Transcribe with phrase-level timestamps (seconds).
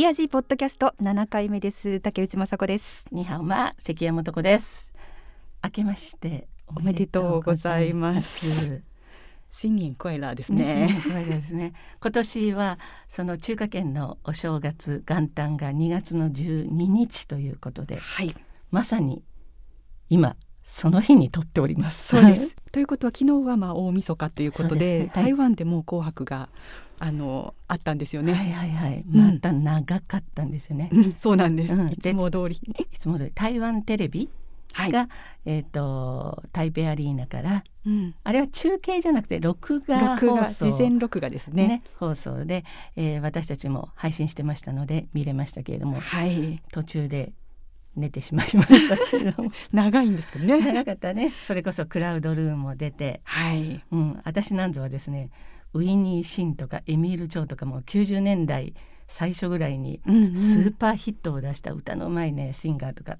[0.00, 2.00] き味ポッドキャスト7回目です。
[2.00, 3.04] 竹内雅子です。
[3.12, 4.90] にはま関山とこです。
[5.62, 8.80] 明けましておめでとうございます。
[9.50, 11.02] 新年快乐ですね。
[11.42, 11.74] すね。
[12.00, 12.78] 今年は
[13.08, 18.34] その中華圏のお正月元旦が2月の12日ということで、はい、
[18.70, 19.22] まさに
[20.08, 20.34] 今
[20.70, 22.08] その日に撮っております。
[22.08, 22.56] そうです。
[22.72, 26.48] ということは昨日はまあ大晦日ということで、でねはい、台湾でも紅白が
[26.98, 28.32] あのあったんですよね。
[28.32, 29.04] はいはいはい。
[29.06, 30.88] また長かったんですよね。
[30.92, 31.74] うん、そうなんです。
[31.74, 32.56] うん、いつも通り。
[32.56, 34.30] いつも通り台湾テレビ
[34.74, 35.08] が、はい、
[35.46, 42.64] えっ、ー、と台北アリーナから、うん、あれは中継じゃなくて録画放送事前録画ですね、ね、放送で、
[42.96, 47.32] えー、私たちも配信してましたので見れましたけれども、はい、途中で
[48.00, 49.50] 寝てしまいましたけれども。
[49.72, 50.60] 長いんですけどね。
[50.60, 51.32] 長かったね。
[51.46, 53.82] それこそクラウドルームも出て、はい。
[53.90, 55.30] うん、私なんぞはですね
[55.72, 58.74] ウィニー・シンとかエミール・チョウとかも90年代
[59.06, 63.18] 最初ぐらいにスーパーヒットを出した歌のうまいねシンガーとか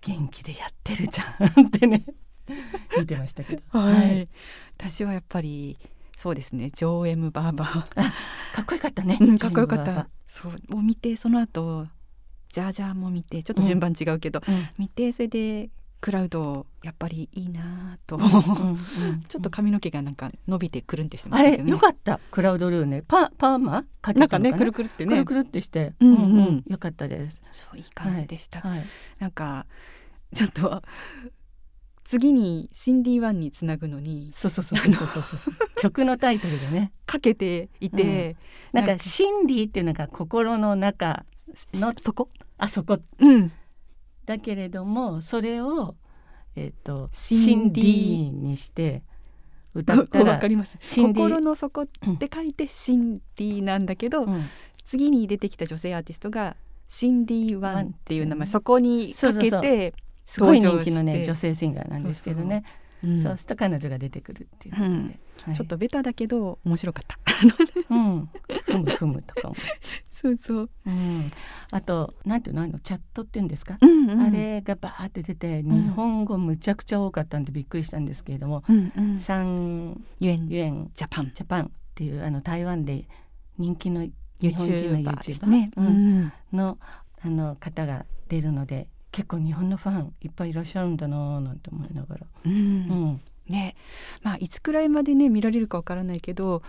[0.00, 2.04] 元気でやってるじゃんってね
[2.98, 4.28] 見てましたけど、はい、はい、
[4.76, 5.78] 私はやっぱり
[6.22, 6.70] そうですね。
[6.70, 7.94] ジョーエム・バーバー。
[7.94, 10.08] かっこよかったね、うん、かっこよかった。
[10.28, 11.88] そうを見てその後
[12.52, 22.18] ジャージャーも見てちょっと順番違うけど、うん、見てそれでクラウドやっぱりいいなと、ちょっと髪の毛がなんか伸びてくるんってしてましたけど、ね、よかった。
[22.32, 23.04] クラウドルーね。
[23.06, 23.84] パパーマ？
[24.00, 24.26] かな？
[24.26, 25.10] んかねくるくるってね。
[25.10, 27.40] くるくるってして、うんうん、うん、よかったです。
[27.52, 28.78] そういい感じでした、はい。
[28.78, 28.86] はい、
[29.20, 29.66] なんか
[30.34, 30.82] ちょっと
[32.10, 35.20] 次にシンディワンにつなぐのにそうそうそうそうそうそ
[35.52, 35.80] う。
[35.80, 36.90] 曲のタイトルでね。
[37.06, 38.36] かけていて、
[38.74, 41.24] うん、なんかシンディっていうのが心の中
[41.74, 42.28] のそこ？
[42.62, 43.50] あそこ、うん、
[44.24, 45.96] だけれどもそれを、
[46.54, 48.30] えーと、シンディ。
[48.30, 49.02] にして
[49.74, 50.38] 歌ったら
[50.80, 51.86] 心の底っ
[52.18, 54.44] て書いてシンディなんだけど、うん、
[54.84, 56.54] 次に出てきた女性アーティストが
[56.88, 59.94] シンディワンっていう名前、そこにかけて
[60.24, 62.62] すごい人気のね女性シンガーなんですけどね。
[62.64, 65.04] そうすると彼女が出てくるっていうことで、うん。
[65.46, 67.18] はい、ちょっとベタだけど面白かった。
[67.90, 68.28] うん、
[68.64, 69.56] ふむふむとかも。
[70.08, 70.70] そうそう。
[70.86, 71.30] うん、
[71.72, 72.62] あとなんていうの？
[72.62, 80.48] あのチャットっていうんですか、うんうん、あれがバーって出て日本語むちゃくちゃ多かったんでびっくりしたんですけれども、うんうん、三原。
[80.48, 80.90] 原。
[80.94, 81.64] JAPAN。JAPAN。
[81.64, 83.08] っていうあの台湾で
[83.58, 84.06] 人気の
[84.40, 85.70] 日本人の YouTuber、ね。
[85.76, 86.78] うん、の
[87.24, 92.26] あの方が出るので結構日本のファンいっぱいいらっしゃるんだななんて思いながら。
[92.44, 93.20] うん、うん。
[93.48, 93.76] ね。
[94.22, 96.62] まあ、いつくらいまでね見られるかわからないけど、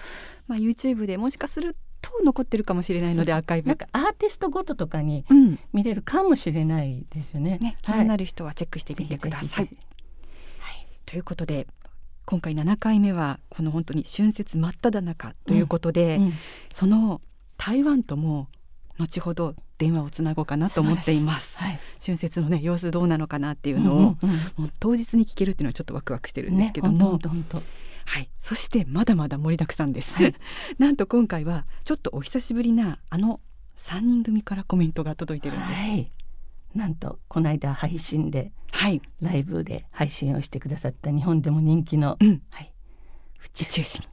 [0.48, 5.26] まあ、YouTube でもしかすると残ってるかもしれないのでアーカイブなんかアーティストごととかに
[5.72, 7.60] 見れるかもしれないですよね。
[7.60, 7.78] ね。
[7.82, 9.70] 気になる人はチェックしてみてください。
[10.60, 11.66] はい、ということで
[12.26, 16.24] 今回7回目はこの本当に春節真っ只中ということで、うん。
[16.24, 16.34] うん、
[16.74, 17.22] その
[17.58, 18.50] 台湾とも
[19.00, 21.58] 後ほど電話をつなごうかなと思っています。
[21.58, 27.20] はい、春節のね様子どうなのかなっていうのを、うんうんうん、もう当日に聞けるっていうのはちょっとワクワクしてるんですけども、ね、
[28.06, 30.22] はい、そしてまだまだ盛りだくさんです。
[30.22, 30.36] はい、
[30.78, 33.40] なんと今回はちょっとお久しぶりなあの
[33.76, 35.72] 三人組からコメントが届いてるんです。
[35.74, 36.12] はい、
[36.76, 42.74] なんとこの間配信で、はい、ライブで配信をしてくださった日本でも人気の、うん、はい、
[43.58, 44.04] 宇宙人。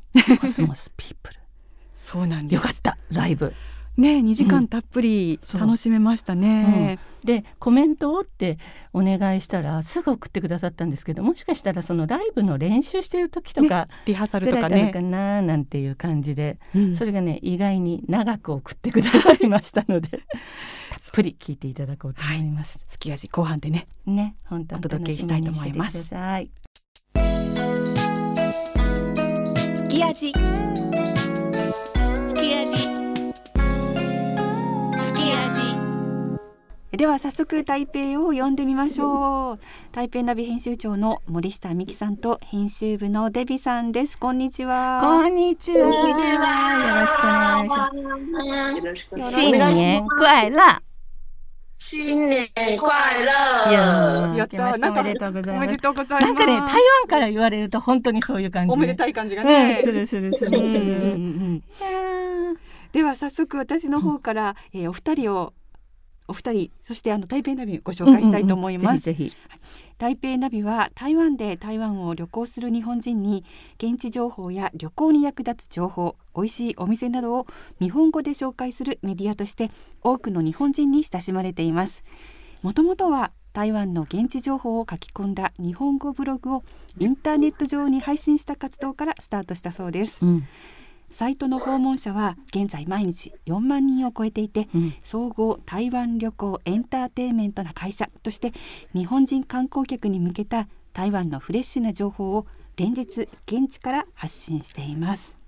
[0.40, 1.40] コスモスピープル。
[2.04, 2.60] そうなんです。
[2.60, 2.98] よかった。
[3.10, 3.54] ライブ。
[4.00, 6.98] ね2時間たっぷり楽しめましたね。
[7.22, 8.58] うん、でコメントをって
[8.92, 14.90] お願いしたらすぐ送ってくださったんですけどもしかしたらそのライブの練習してる時とか、ね、リハーサルとかね。
[14.90, 20.20] かななんていう感じで、うん、それがね意外に長く送ってくださいましたので たっ
[21.12, 22.78] ぷり聞いていただこうと思います。
[22.88, 26.02] すき味後半でねね本当お届けしたいと思います。
[26.02, 26.14] す
[29.88, 30.32] き味
[36.92, 39.58] では早速台北を呼んでみましょう。
[39.92, 44.18] 台北ナビ編集長の森下美希さんと編集部のデビさんです。
[44.18, 44.98] こんにちは。
[45.00, 45.78] こんにちは。
[45.78, 46.12] よろ
[48.96, 49.36] しくお願いします。
[49.36, 50.82] 新年快乐。
[51.78, 54.36] 新年快乐。
[54.36, 55.68] やったなんかおめでとうございます。
[56.24, 56.72] なんかね台湾
[57.08, 58.72] から言われると本当にそういう感じ。
[58.72, 60.50] おめでたい感じがね、うん、するするする。
[60.50, 61.62] する
[62.92, 65.52] では早速私の方から、えー、お二人を
[66.30, 69.00] お二人そしてあの台北ナビご紹介したいと思います。
[69.00, 69.30] ぜひ
[69.98, 73.44] 台北ナビは台湾で台湾を旅行する日本人に
[73.76, 77.46] 現地情報や旅行に役立つ情報、美味しいお店などを
[77.80, 79.70] 日本語で紹介するメディアとして
[80.02, 82.02] 多くの日本人に親しまれています。
[82.62, 86.64] もともとは台湾の現地情報を書き込んだ日本語ブログを
[86.98, 90.18] インターネット上に配信した活動からスタートしたそうです。
[90.22, 90.46] うん
[91.12, 98.52] サイトの訪問者は現在毎日4万人を超えていて、うん、総合台湾旅行エンターテインメントな会社として
[98.94, 102.46] 日本人観光客に向けた台湾のフレッシュな情報を
[102.76, 105.40] 連日現地から発信しています。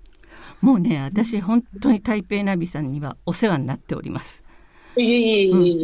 [0.61, 4.43] もうね私本当に台北ナビさんにはお世話になっております、
[4.95, 5.03] うん、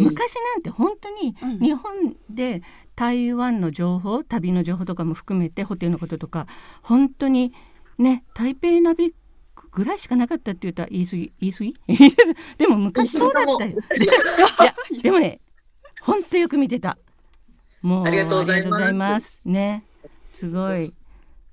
[0.04, 2.62] 昔なんて本当に日本で
[2.96, 6.48] 台湾の情報旅の情報とかも含めてホテルのこととか
[6.82, 7.54] 本当に
[7.98, 9.14] ね台北ナビ
[9.72, 11.74] ぐらいしかなかったって言ったら言い過ぎ言い過ぎ？
[12.58, 13.72] でも昔そうだったよ。
[13.72, 15.40] いやでもね
[16.02, 16.98] 本当よく見てた。
[17.82, 19.42] もうありがとうございます。
[19.46, 19.84] ね。
[20.28, 20.96] すごい。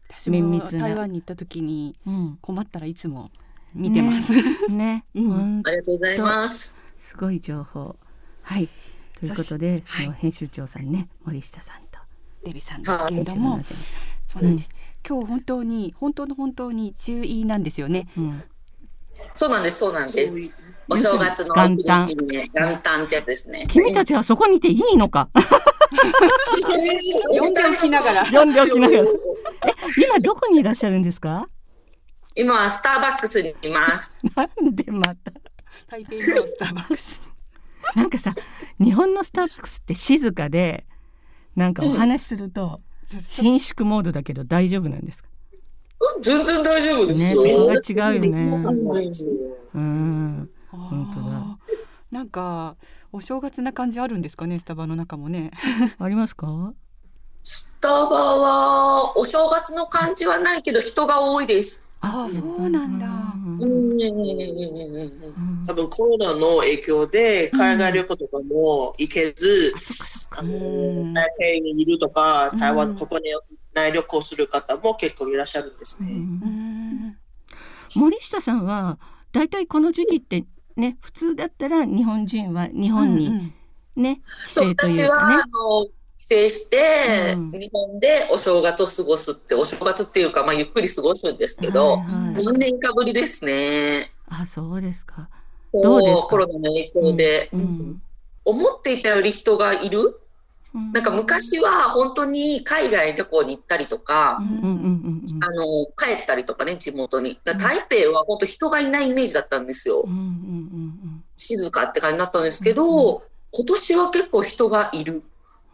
[0.09, 1.97] 私も台湾に行った時に
[2.41, 3.31] 困ったらいつも
[3.75, 4.69] 見てます、ね。
[4.69, 6.81] ね、うん、ありがとうございます。
[6.99, 7.97] すごい情報。
[8.43, 8.69] はい。
[9.21, 11.99] ということでその編集長さんね、森下さんと。
[12.45, 13.63] デビさんですけれども。
[14.27, 14.71] そうなんです、
[15.09, 18.09] 今日本当に本当の本当に注意なんですよね。
[18.17, 18.43] うん、
[19.35, 20.63] そうなんですそうなんです。
[20.89, 23.67] お正月の元旦元旦ってやつですね。
[23.71, 25.29] 君たちはそこにいていいのか？
[27.33, 28.25] 読んでおきながら。
[28.27, 29.03] 読んでおきながら。
[29.05, 29.07] え、
[30.05, 31.49] 今どこにいらっしゃるんですか？
[32.35, 34.17] 今はスターバックスにいます。
[34.37, 35.33] なんでまた？
[35.89, 37.21] 台北のスターバックス。
[37.95, 38.31] なんかさ、
[38.81, 40.87] 日本のスターバックスって静かで。
[41.57, 42.81] なんかお話しすると。
[43.31, 45.29] 貧縮モードだけど大丈夫なんですか？
[46.21, 47.43] 全然大丈夫ですよ。
[47.45, 48.45] ね、そこが違うよね。
[49.75, 51.59] うん、本当だ。
[52.11, 52.77] なんか
[53.13, 55.51] お正月な感じあるんですかね、スタバの中もね。
[55.99, 56.73] ありますか？
[57.43, 61.86] スタバはお正月の感じはないけど人が多いです。
[62.01, 63.07] ああ、そうなんだ。
[65.67, 69.75] 多分コロナの影響で海外旅行とかも行けず、
[70.31, 73.25] あの台北にいるとか、台湾、ここに
[73.75, 76.09] 内旅行する方も結構いらっしゃるんですね。
[77.97, 78.99] 森下さんは
[79.33, 80.45] 大体この時期って
[80.77, 83.53] ね普通だったら日本人は日本に
[83.97, 85.37] ね、帰省というかね。
[86.29, 94.11] 帰省して、うん、日本でお正月を過ごすって、お正月っていうか、まあ、ゆっくり過ごすんですけど、はいはい、何年かぶりですね。
[94.29, 95.29] あ、そうですか。
[95.73, 96.29] どうですか？
[96.29, 98.03] コロナの影響で、うんうん、
[98.45, 100.21] 思っていたより人がいる、
[100.93, 104.47] なんか昔は本当に海外旅行に行ったりとか、あの、
[105.97, 107.39] 帰ったりとかね、地元に。
[107.45, 107.57] 台
[107.89, 110.05] 北は本当人がいないイメージだったんですよ。
[111.37, 113.23] 静かって感じになったんですけど、
[113.53, 115.23] 今年は結構人がいる。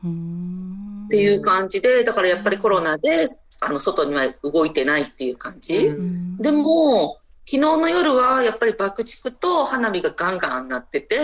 [0.02, 3.26] っていう感じで、だからやっぱりコロナで、
[3.60, 5.90] あの、外には動いてないっていう感じ。
[6.38, 11.16] でも、昨日の夜はやっぱり爆竹と花火がガンガンなってて、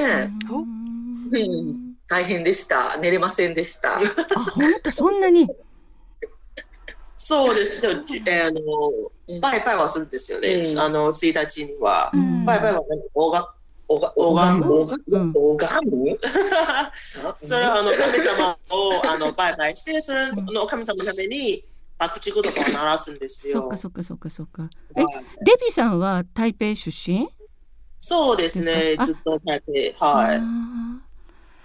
[1.33, 2.97] うん、大変でした。
[2.99, 4.01] 寝れませんでした。
[4.95, 5.49] そんなに？
[7.17, 7.81] そうです。
[7.81, 10.49] じゃあ、あの、バイバイはするんですよね。
[10.55, 12.13] うん、あの、1日には。
[12.45, 13.33] バイバイは何？
[13.33, 13.55] か
[13.89, 14.87] おが、拝む？
[14.87, 16.19] 拝む？
[16.93, 21.65] それはあの神様をあのバイバイして、それの神様のために
[21.99, 23.63] 爆竹とかを鳴らすんですよ。
[23.63, 24.69] そっかそっかそっかそっか。
[24.95, 25.01] え、
[25.45, 27.29] デビさんは台北出身？
[28.01, 29.63] そうですね、ずっと台
[29.97, 30.41] 北、はい。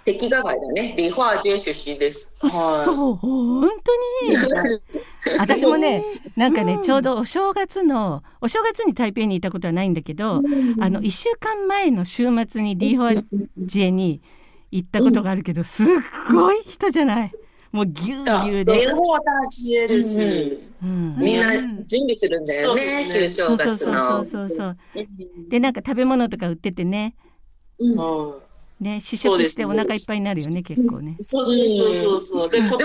[0.05, 2.33] 敵が外だね、梨花街出身です。
[2.41, 2.47] は
[2.81, 4.79] い、そう、本当に？
[5.39, 6.03] 私もね、
[6.35, 10.41] なんかね、ちょうどお正月の、お正月に台北にいたことはないんだけど、
[10.79, 13.23] あの、一週間前の週末に梨花
[13.57, 14.21] 街に
[14.71, 15.87] 行ったことがあるけど、すっ
[16.33, 17.31] ごい人じゃない？
[17.71, 18.73] もうぎゅうぎゅうで。
[18.73, 18.99] 梨花
[19.45, 20.57] 街です。
[20.83, 21.51] うん、みんな
[21.85, 23.93] 準備するんだよね、旧正月の。
[23.93, 24.77] そうそうそうそう。
[25.49, 27.15] で、なんか食べ物とか売っててね。
[27.79, 28.33] うん
[28.79, 31.15] ね、試食してお腹いっぱいになるよね、結構ね。
[31.19, 32.49] そうそうそうそう。
[32.49, 32.83] で、今年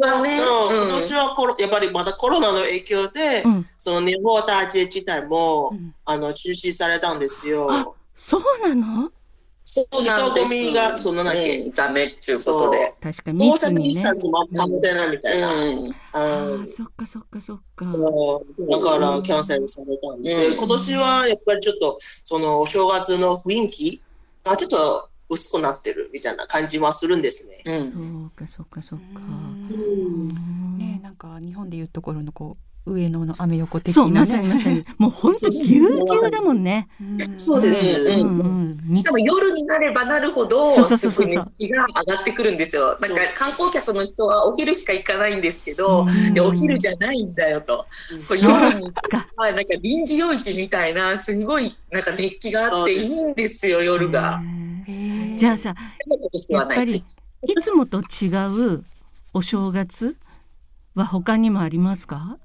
[0.00, 3.44] はね、今年はコロやっぱりまだコロナの影響で、
[3.78, 5.72] その日本タージ自体も、
[6.04, 7.96] あの中止されたんですよ。
[8.16, 9.10] そうなの？
[9.70, 10.46] そうなんです。
[10.46, 12.94] 人混みが、そのなけ、ダメっていうことで。
[13.02, 14.02] 確かに密にね。
[14.58, 15.50] 保てないみたいな。
[16.14, 17.84] あそっかそっかそっか。
[17.84, 18.70] そう。
[18.70, 24.02] だからキャンセルされたんで、今年はやっぱりちょっと、そのお正月の雰囲気
[24.42, 27.62] がちょっと薄くなってるみたいな感じはするんですね。
[27.66, 29.20] うん、そうかそうかそうか。
[30.78, 36.88] ねなんか日本でいうところのこう上野のアメ横的な、ね、まさにまさに もう本当ぎゅうぎゅうだもんね。
[37.36, 38.14] そうですね。
[38.16, 42.96] うんうん、しかも夜になればなるほどすごい熱気が上がってくるんですよ。
[43.00, 47.86] なんか観光客の人はお昼しか行かないんですけど、いお昼じゃないんだよと。
[48.26, 48.92] これ夜に
[49.36, 54.40] はいなんか臨時夜市みたいなすごいなんか熱気があっていいんですよ夜が。
[55.38, 55.74] じゃあさ
[56.48, 58.26] やっぱりいつもと違
[58.74, 58.84] う
[59.32, 60.16] お正月
[60.94, 62.38] は他にもありますか？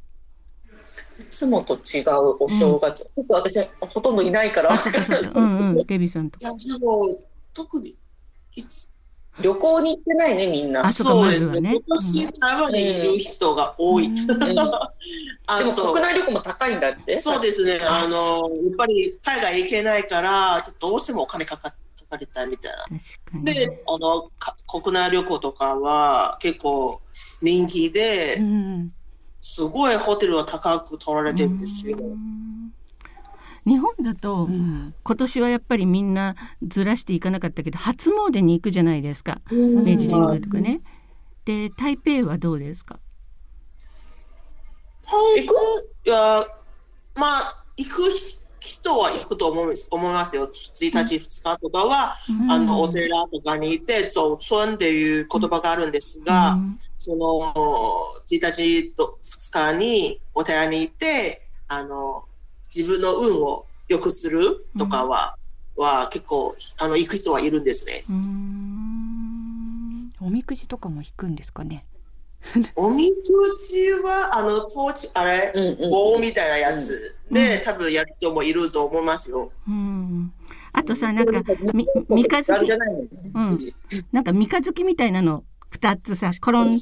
[1.19, 4.75] いつもと違うお正月、うん、ちょっと私ほとんどいないから
[5.33, 5.85] うんうん。
[5.85, 6.38] ケビさんと。
[6.39, 7.19] いやでも
[7.53, 7.95] 特に
[8.55, 8.91] いつ
[9.39, 10.88] 旅行に行ってないねみんな。
[10.91, 14.91] そうですね、ね、今年台湾にいる人が多い、うん、 でも
[15.73, 17.15] 国内旅行も高いんだって。
[17.15, 17.79] そうですね。
[17.89, 21.73] あのやっぱり海外行けないからどうしてもお金かか
[22.13, 22.74] かれたみたい
[23.34, 23.51] な。
[23.51, 24.32] であの
[24.67, 27.01] 国内旅行とかは結構
[27.41, 28.93] 人気で、うん
[29.46, 31.98] すごいホテルは高く取られてるんですよ。
[33.65, 40.79] 日本だと、うん、今年はやっぱりみんなずらしていかなかったけど初詣に行くじゃないですか、うん、明治神宮とかね。
[41.43, 43.00] で台北はどうですか？
[45.12, 45.53] 行く
[46.05, 46.48] いや
[47.15, 48.01] まあ行く
[48.63, 50.48] 人は行くと思います思いますよ。
[50.48, 62.24] 1日、2日とかは、うん、あの、お寺とかに行って、走村っていう言葉があるんですが、うん、その、1日と2日にお寺に行って、あの、
[62.74, 65.36] 自分の運を良くするとかは、
[65.75, 68.05] うん、は結構、あの、行く人はいるんですね。
[70.22, 71.86] おみくじとかも引くんですかね。
[72.75, 79.51] おみくじは、あの、当時、あれ、うんうん、棒みたいなやつで、うん、多分やる人もいると思いますよ。
[79.67, 80.33] うん。
[80.73, 82.51] あとさ、なんか、み、三日月。
[82.51, 83.57] うん。
[84.12, 85.43] なんか三日月みたいなの。
[85.73, 86.77] 二つさ、コロンって。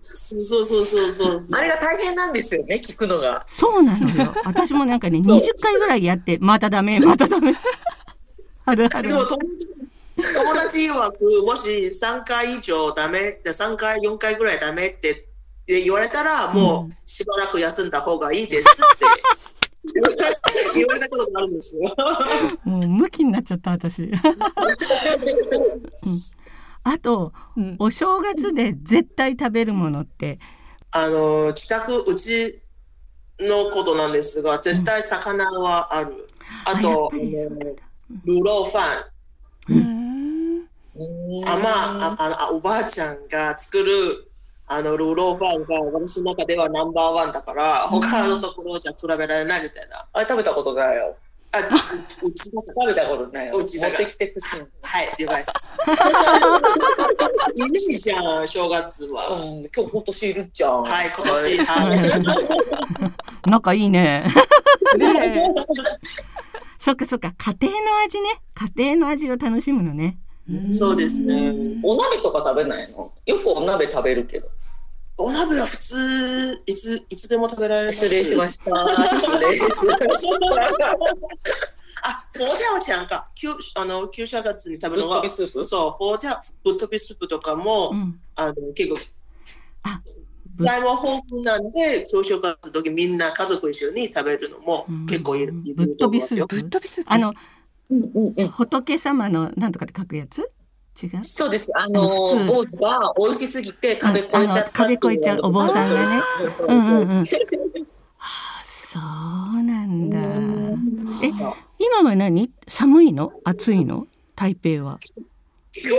[0.00, 1.46] そうそうそうそう。
[1.52, 3.46] あれが大変なんですよね、聞くのが。
[3.48, 4.34] そうなのよ。
[4.44, 7.54] 私もなんかね、二十回ぐらいやって、またダメ、またダメ。
[8.64, 9.08] あるある。
[9.08, 9.81] でも友達
[10.22, 15.28] 曰く、もし3回以上ダメ、3回、4回ぐらいダメって
[15.66, 18.64] 言われたら、もうしばらく休んだ方がいいですっ
[18.98, 19.04] て
[20.74, 21.82] 言われたことがあるんですよ。
[22.64, 24.02] もう向きになっちゃった、私。
[24.04, 24.12] うん、
[26.84, 30.38] あと、うん、お正月で絶対食べるものって？
[30.92, 32.60] あの、自宅、うち
[33.40, 36.10] のことなんですが、絶対魚はある。
[36.10, 36.24] うん、
[36.64, 40.11] あと、あのルーローファン。
[41.46, 44.28] あまあ、あおばあちゃんが作る
[44.66, 50.06] あのルーローファンが私の中ではナンバーワンだから、他のところじゃ比べられないみたいな。
[50.12, 51.16] あれ食べたことないよ。
[51.54, 53.58] あ、うちが食べたことないよ。
[53.58, 54.60] うち持ってきてほしい。
[54.82, 55.74] はい、了解です。
[57.90, 59.28] いいじゃん、正月は。
[59.28, 60.82] うん、今日今年いるじゃん。
[60.82, 61.58] はい、今年。
[61.58, 62.00] はい、
[63.50, 64.22] 仲いいね。
[64.96, 65.54] ね
[66.80, 68.40] そっかそっか、家庭の味ね。
[68.74, 70.18] 家庭の味を楽しむのね。
[70.72, 71.52] そうですね。
[71.82, 73.12] お鍋とか食べないの？
[73.26, 74.48] よくお鍋食べるけど。
[75.18, 77.98] お鍋は普通、いつ、いつでも食べられます。
[78.00, 78.64] 失礼しました。
[79.20, 79.70] 失礼しま
[80.18, 80.26] し
[80.78, 80.96] た。
[82.04, 83.28] あ、フォーテャオちゃんか。
[83.34, 85.64] 旧あの旧正月に食べるのは、ぶっ飛びスープ？
[85.64, 88.98] そう、フォーテャぶっ飛びスープとかも、うん、あの結構、
[89.84, 90.00] あ
[90.58, 96.56] 台湾豊富なんで、教正月の時みんな家族一緒に食べるのも結構いる,、ぶっ飛びスープ？
[96.56, 97.12] ぶっ飛びスープ？
[97.12, 97.32] あの
[98.14, 100.50] うんうん、仏様のなんとかで書くやつ？
[101.02, 101.24] 違う？
[101.24, 101.70] そうです。
[101.74, 102.08] あの
[102.46, 106.22] 坊主が美味しすぎて壁越えちゃった壁越えちゃうお坊さんがね。
[106.68, 107.20] うんうんうん。
[107.20, 107.24] あ、
[108.64, 110.18] そうなんだ。
[111.22, 111.30] え、
[111.78, 112.50] 今は何？
[112.68, 113.32] 寒いの？
[113.44, 114.06] 暑いの？
[114.36, 114.98] 台北は。
[115.74, 115.96] 今日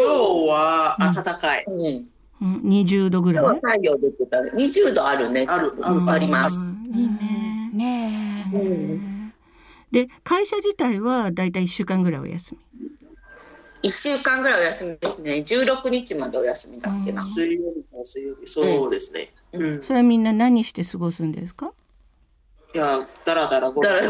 [0.50, 1.66] は暖かい。
[1.68, 2.08] うん
[2.62, 3.56] 二十度ぐらい？
[3.56, 4.42] 太陽出てた。
[4.42, 5.46] 二十度あるね。
[5.48, 5.72] ある
[6.08, 6.66] あります。
[6.94, 7.72] いいね。
[7.74, 9.12] ねえ。
[9.94, 12.60] で会社自体はだいたい1週間ぐらいお休み。
[13.84, 15.34] 1週間ぐらいお休みですね。
[15.34, 18.48] 16日までお休みだっけな水曜日から水曜日。
[18.48, 21.72] そうですね、うん、それはみんな何して過ごすんですか？
[22.74, 24.10] いやだらだらごだら間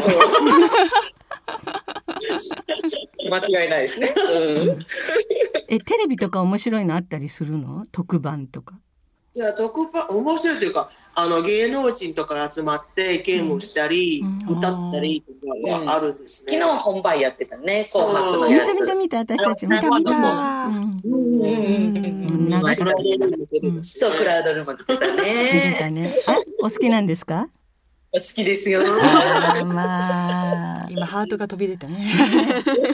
[3.62, 4.76] 違いないですね、うん、
[5.68, 7.84] えテレビとか面白いのあったりするの？
[7.92, 8.78] 特番とか
[9.36, 15.32] いや、特番、面白いというか、あの、芸能人とか集まってゲームしたり、うん、歌ったりと
[15.72, 16.56] かはあるんですね。
[16.56, 18.80] うん、昨日本番やってたね、紅白のやつ。
[18.82, 20.10] 見た見私たち見た見た。
[20.12, 21.00] うん。
[21.04, 21.16] う
[23.80, 23.82] ん。
[23.82, 25.90] そう、クラウドルーム出てたね。
[26.14, 26.14] ね。
[26.26, 27.48] あ、お好きなんですか？
[28.14, 28.80] 好きですよ。
[29.66, 32.12] まあ、今ハートが飛び出たね。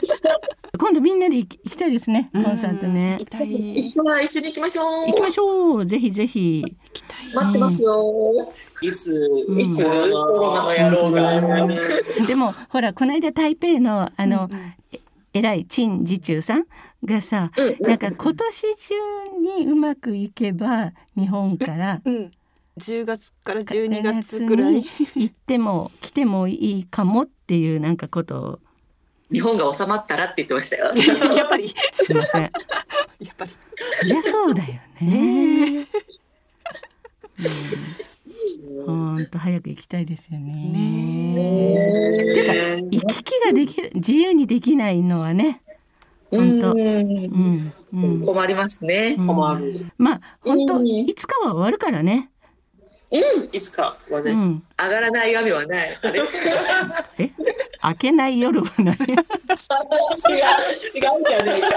[0.78, 2.30] 今度みんなで行きたいですね。
[2.32, 3.18] コンサートね。
[3.20, 4.24] 行きたい。
[4.24, 5.06] 一緒に行きましょう。
[5.08, 5.86] 行きましょう。
[5.86, 6.64] ぜひぜひ。
[7.34, 8.50] 待ってますよ。
[8.80, 9.12] いつ、
[9.58, 12.26] いつ、コロナの野郎が。
[12.26, 14.48] でも、ほら、この間台北の、あの。
[15.32, 16.64] 偉い陳次中さん
[17.04, 18.94] がさ、なんか今年中
[19.58, 22.00] にうまくいけば日本から、
[22.80, 24.84] 10月から12月ぐらい
[25.14, 28.58] 行っても来てもいいかもっていうなんかことを
[29.30, 30.92] 日本が収まったらって言ってましたよ。
[31.36, 31.68] やっぱり。
[31.68, 31.74] す
[32.12, 32.42] みません。
[33.20, 33.50] やっぱり。
[33.76, 35.86] そりゃそうだよね。
[38.86, 40.52] 本本当早く行きたいですよね。
[41.34, 42.52] ねてか
[42.90, 45.62] 行き来ができる自由にできないのはね。
[46.30, 49.16] 本当、うんうん、困りますね。
[49.16, 49.74] 困る。
[49.98, 52.30] まあ本当いつかは終わるからね。
[53.12, 53.20] うん、
[53.52, 55.98] いつかはね、うん、上がらない闇はない。
[57.18, 57.30] え、
[57.80, 58.96] 開けない夜はない。
[58.96, 59.20] 違う、違う
[60.28, 61.68] じゃねえか。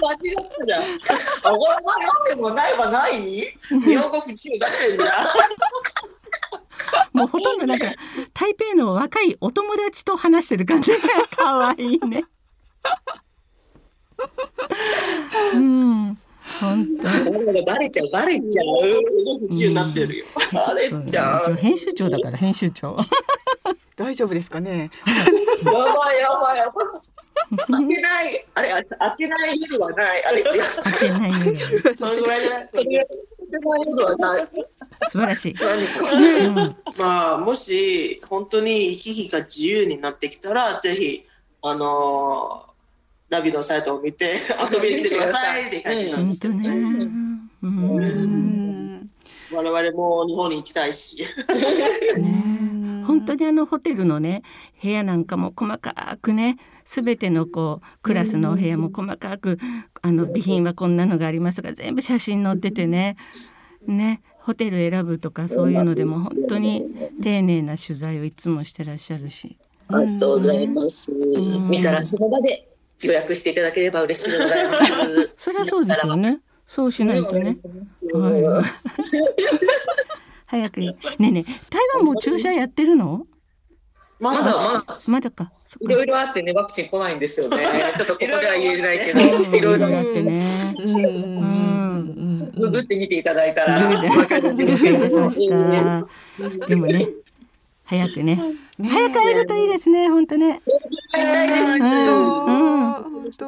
[0.00, 0.18] 間違っ
[0.58, 0.82] たじゃん。
[0.82, 3.54] 上がらない闇もないはない？
[3.62, 4.66] 日本語不自由だ。
[7.12, 7.84] もうほとんどなんか
[8.32, 10.98] 台北の若いお友達と話してる感じが
[11.36, 12.24] 可愛いね。
[15.52, 16.19] うん。
[16.60, 17.64] 本当。
[17.64, 19.02] バレちゃう、バレちゃう。
[19.02, 20.26] すごい不自由になってるよ。
[20.52, 21.54] バレちゃう。
[21.54, 22.96] 編集長だから、編集長。
[23.96, 24.90] 大丈夫ですかね？
[25.64, 25.82] やばい、
[26.20, 26.86] やばい、やばい。
[27.56, 30.24] 開けない、あれ、開けない夜はない。
[30.24, 30.52] あれ、開
[31.00, 31.96] けない夜。
[31.98, 32.68] それぐらいじゃない。
[32.72, 33.06] それぐらい。
[33.86, 34.48] 夜はない。
[35.10, 35.54] 素晴らしい。
[36.98, 41.24] まあ、もし、本当に行き来が自由になってきたら、ぜひ、
[41.62, 42.69] あのー
[43.30, 44.34] ナビのサイトを見て
[44.72, 46.70] 遊びに来てくださいって感じなんですけどね。
[49.52, 51.24] 我々も日本に行きたいし。
[53.06, 54.42] 本当にあのホテルのね
[54.82, 55.24] 部屋なん。
[55.24, 59.58] かも細かくね全てのこうクラスのお部屋も細かく
[60.02, 60.96] あの備品はこん。
[60.96, 63.16] なのがありますとか全部写真載っててね
[63.86, 66.84] ねホテル選ぶとかそういうのでも本当に
[67.22, 69.56] 丁寧な取材をいつもしてらっしゃるし。
[69.88, 71.12] ありがとうございます。
[71.68, 72.68] 見たらその場で
[73.02, 75.30] 予約していただければ嬉しいでございます。
[75.36, 76.40] そりゃそうですよね。
[76.66, 77.58] そうしないとね。
[78.12, 78.42] はい、
[80.46, 80.80] 早く。
[80.80, 81.50] ねえねえ。
[81.70, 83.26] 台湾も注射やってるの？
[84.20, 84.96] まだまだ。
[85.08, 85.52] まだか。
[85.80, 87.56] いろいろあってねワクチン来ないんですよね。
[87.96, 89.20] ちょっとここでは言えないけど、
[89.56, 90.52] いろいろあってね。
[92.56, 94.56] ググって見ていただいたらわかる。
[96.68, 97.06] でもね
[97.90, 98.40] 早くね。
[98.80, 100.62] 早く会えるといいですね、本当ね。
[101.12, 103.40] 会いたいです。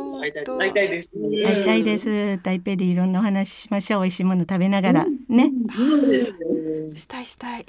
[0.59, 1.17] 会いたいです。
[1.17, 2.43] 会いたいです。
[2.43, 4.03] 台北でいろんなお話しましょう。
[4.03, 5.07] 美味しいもの食べながら。
[5.29, 5.53] ね。
[6.93, 7.67] したいしたい。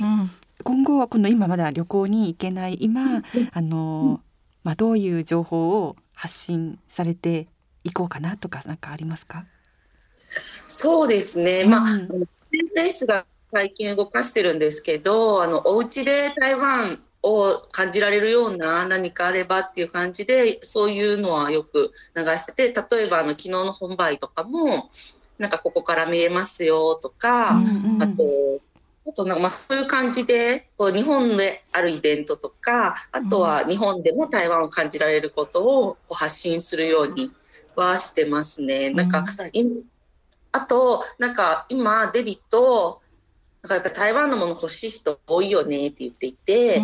[0.63, 3.21] 今後はこの今まだ旅行に行けない今、
[3.51, 4.21] あの、
[4.63, 7.49] まあ、どういう情報を発信されて
[7.83, 9.45] いこうかなとか、なんかありますか？
[10.67, 11.65] そうですね。
[11.65, 11.87] まあ、
[12.51, 24.89] SNS が最近動かしてるんですけど、あの、お家で台湾を感じられるような何かあればっていう感じで、そういうのはよく流してて、例えばあの昨日の本番とかも、
[25.37, 28.23] なんかここから見えますよとか、うんうん、あと、
[29.07, 37.29] あとなんかまあそういう感じでこう日本であるイベントとかあとは日本でも台湾を感じられることをこう発信するように
[37.75, 38.91] はしてますね。
[38.91, 39.83] なんか、うん、
[40.53, 42.39] あとなんか今デビッ
[43.63, 46.81] トなんかやっぱ台湾のもの欲しい人多いよねって言っていて、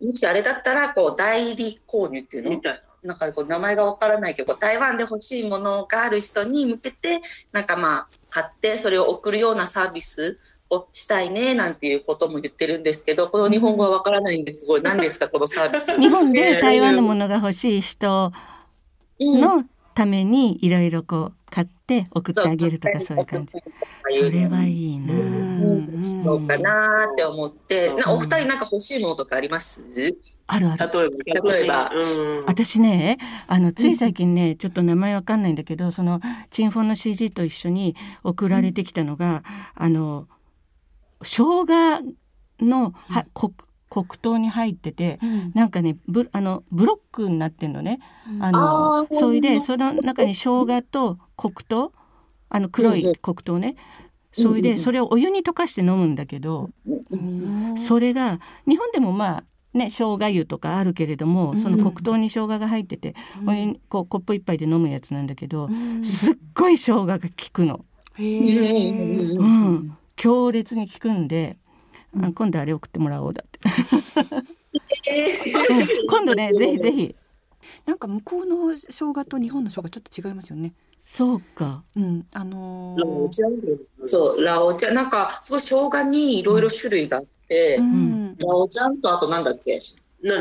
[0.00, 2.50] もしあれだったら、こう、代理購入っていうの？
[2.50, 2.80] みたいな。
[3.02, 7.20] なんかこう、名前がわからないけど、台湾で欲しいものがある人に向けて、
[7.52, 10.38] なんかまあ、買って、それを送るようなサービス
[10.70, 16.00] をしたいね、なんていうことも言ってるんですけど、この日本語はわからないんですごい、何ですか、このサービス。
[16.00, 18.32] 日本で台湾のものが欲しい人
[19.20, 23.52] のために、いろいろこう、買って送ってあげるとかそういう感じ。
[24.16, 25.12] それはいいな。
[26.02, 29.84] そうかなって思って、お二人なんか欲しいものとかあります？
[30.46, 30.90] あるある。
[31.24, 31.90] 例えば、
[32.46, 36.20] 私ね、あのつい最近ね、ちょっと名前わかんないんだけど、その
[36.50, 39.44] チンフォンの CG と一緒に送られてきたのが、
[39.74, 40.26] あの
[41.22, 41.66] 生姜
[42.60, 43.52] のは、黒
[43.88, 48.00] 黒糖に入ってて、うん、なんかねブあのブロックになってんのね、
[48.40, 51.92] あのそれでその中に生姜と黒糖？
[52.54, 53.76] あの黒い黒糖ね、
[54.32, 56.70] それでそれをお湯に溶かして飲むんだけど、
[57.76, 59.44] それが日本でもまあ
[59.76, 63.14] ね生姜湯とかあるけれどもその黒糖に生姜が入ってて、
[63.46, 65.68] お湯こうコップ一杯で飲むやつなんだけど、
[66.02, 67.84] すっごい生姜が効くの。
[68.18, 71.56] うん、強烈に効くんで
[72.20, 73.60] あ今度あれ送ってもらおうだって、
[76.08, 77.14] 今度ねぜひぜひ。
[77.86, 80.72] なんか向こうの生姜と日本の生姜ちょっと違いますよね
[81.06, 81.82] そうか。
[81.96, 83.28] うん、あのー、
[84.06, 89.78] そう、ラオちゃん、なんか、すごい生姜にいろいろ種類があって、うん、ラオちゃんと、あとなんだっけ？
[90.22, 90.36] ヌン、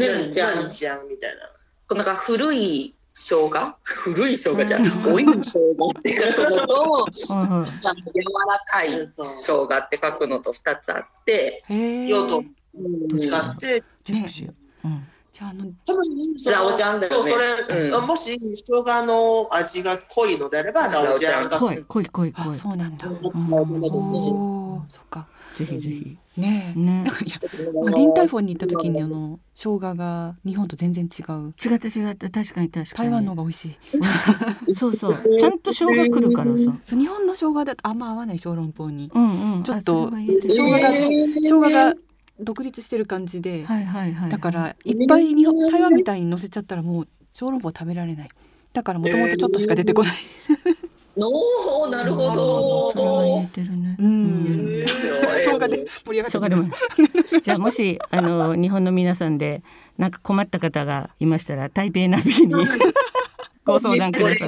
[0.00, 0.70] ヌンちゃん。
[0.70, 1.36] ちゃんみたい
[1.88, 1.96] な。
[1.96, 3.50] なんか古い生姜？
[3.84, 5.02] 古い生姜じゃん。
[5.04, 5.58] 老いの生姜
[5.98, 11.62] って書くのと、 ちゃんと柔らかい生姜って書くのと二つあって、
[12.08, 12.42] 用途。
[13.18, 13.82] 使って、
[14.84, 15.06] うん
[15.38, 15.72] じゃあ、あの、
[16.50, 17.16] ラオちゃんだよね。
[17.16, 21.58] そう、それ、うん、もし、生姜の味が濃いのであれば、ラオちゃんが。
[21.58, 22.58] 濃い、濃い、濃い、濃い。
[22.58, 23.06] そうなんだ。
[23.08, 25.28] おそっか。
[25.54, 26.18] ぜひぜひ。
[26.36, 26.78] ねえ。
[26.78, 27.38] ね いや、
[27.96, 31.54] リンタイフォンに行った時にあの生姜が日本と全然違う。
[31.64, 33.10] 違った違った確かに確かに。
[33.10, 33.78] 台湾の方が美味しい。
[34.74, 35.16] そうそう。
[35.38, 36.78] ちゃんと生姜くるからさ。
[36.84, 39.10] そう日本の生姜だとあんま合わない小籠包に。
[39.12, 39.62] うんうん。
[39.64, 41.94] ちょっと生姜が生姜が
[42.40, 43.64] 独立してる感じで。
[43.64, 44.30] はいはいはい。
[44.30, 48.28] だからいっぱい日本台湾みたいに乗せちゃったらもう小籠包食べられない。
[48.72, 50.16] だからもともとちょっとしか出てこない。
[51.20, 52.92] おお、なるほど。
[52.92, 53.96] それは言えてるね。
[53.98, 54.58] うん。
[55.38, 59.62] 生姜で盛り上がってじゃあもしあの日本の皆さんで
[59.96, 62.54] なんか困った方がいましたら台北ナビに
[63.68, 64.38] ご相談ください。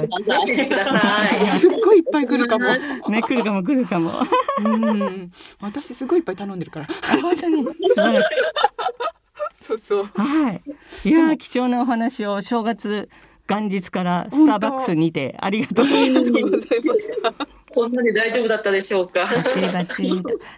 [1.59, 2.65] すっごいいっぱい来るかも。
[3.09, 4.21] ね来るかも来るかも。
[4.63, 5.31] うん。
[5.61, 6.87] 私すごいいっぱい頼んでるから。
[7.21, 7.63] 本当に。
[9.61, 10.09] そうそう。
[10.15, 10.59] は
[11.05, 11.09] い。
[11.09, 13.09] いや貴重なお話を正月。
[13.49, 16.29] 元日からスターバックスにてありがとうございまし
[17.21, 17.33] た。
[17.73, 19.25] こんなに大丈夫だったでしょうか。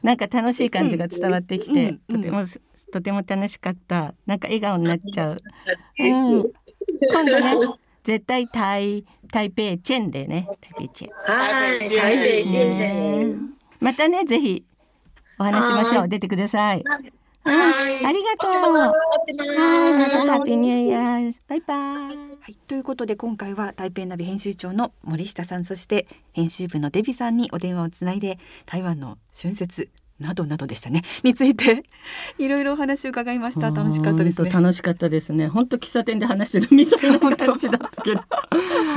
[0.03, 2.43] なんか楽しい感じが伝わってきて、とても
[2.91, 4.13] とても楽しかった。
[4.27, 5.41] なんか笑顔になっちゃう。
[5.97, 6.43] うん、
[7.11, 7.55] 今度ね、
[8.03, 11.11] 絶対台台北チェンでね、台北チェン。
[11.13, 13.53] はい、台北チェン。
[13.79, 14.65] またね、ぜひ
[15.39, 16.07] お話しましょう。
[16.07, 16.83] 出てください。
[17.45, 18.51] はい、ありがとう。
[18.51, 18.87] は
[19.27, 21.35] い、またハッピーニューイヤー。
[21.47, 21.77] バイバイ。
[22.43, 29.89] はい、ということで今回は台北ナビ編集長の森下さんそして編集部のデビさんにお電話をつないで台湾の春節
[30.23, 31.03] などなどでしたね。
[31.23, 31.83] について
[32.37, 33.71] いろいろお話を伺いました。
[33.71, 34.49] 楽しかったですね。
[34.49, 35.47] 楽しかったですね。
[35.47, 38.21] 本当喫茶店で話してるみたいな感じだったけど。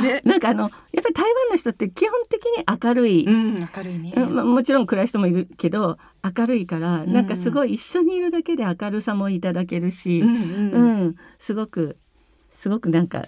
[0.03, 0.71] ね、 なんかあのやっ
[1.03, 5.99] ぱり台湾の人って基本的に明るい、うん、明るいね、まあ、もちろん暗い人もいるけど
[6.37, 10.97] 明るいから、うん、なんかすごい一緒にいるだけで明るさもいただけるし、うん、うん。
[11.01, 11.97] うん、すごく
[12.53, 13.27] すごくなんか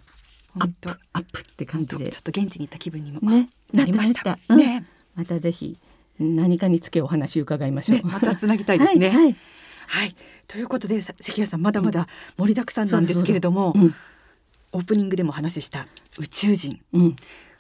[0.59, 2.11] アップアップって感じで。
[2.11, 3.49] ちょっと現地に行った気分にもね。
[3.73, 4.39] なりました。
[4.55, 4.85] ね、
[5.15, 5.79] またぜひ
[6.19, 7.99] 何かにつけお話伺いましょう。
[7.99, 9.09] ね、またつなぎたいですね。
[9.09, 9.37] はい、はい。
[9.89, 13.95] はい、ということで関谷さんまだまだ盛りだくさんなんですけれども、うん、
[14.73, 15.87] オープニングでも話した
[16.19, 17.17] 宇宙人、うん、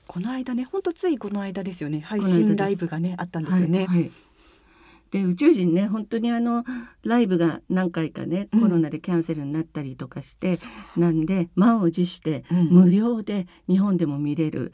[0.06, 2.00] この間ね本当ついこの間ですよね。
[2.00, 3.86] 配信ライブがねあったんですよね。
[3.86, 4.12] はいはい
[5.10, 6.64] で宇宙人ね本当にあの
[7.04, 10.52] ライブが何回かね、コロナでキャンセルになったりとかして、
[10.96, 11.00] う。
[11.00, 14.72] ん、なんで満を持して無料で日本でも見れる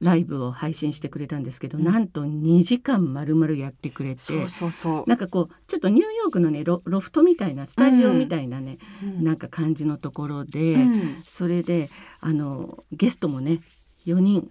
[0.00, 5.04] ライブを配信してくれたんですけど、うん、なんと2時間丸々やってくれてそうそうそう。
[5.06, 10.76] なんかこうちょっとニューヨークのねロフトみたいなスタジオみたいなね、うん、なんか感じのところで、
[11.28, 11.88] それで
[12.20, 13.60] あのゲストもね
[14.06, 14.50] 4人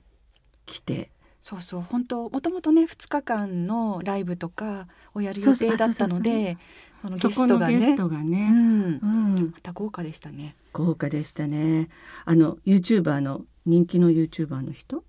[0.65, 1.12] 来て。
[1.41, 6.58] そうそう本当もともとね2日間のライブとかをやる予定だったので
[7.02, 7.97] そのゲストがね。
[7.97, 10.56] がね、うん、また豪華でしたね。
[10.73, 11.89] 豪華でしたね。
[12.25, 15.04] あの YouTuber の人気の YouTuber の人？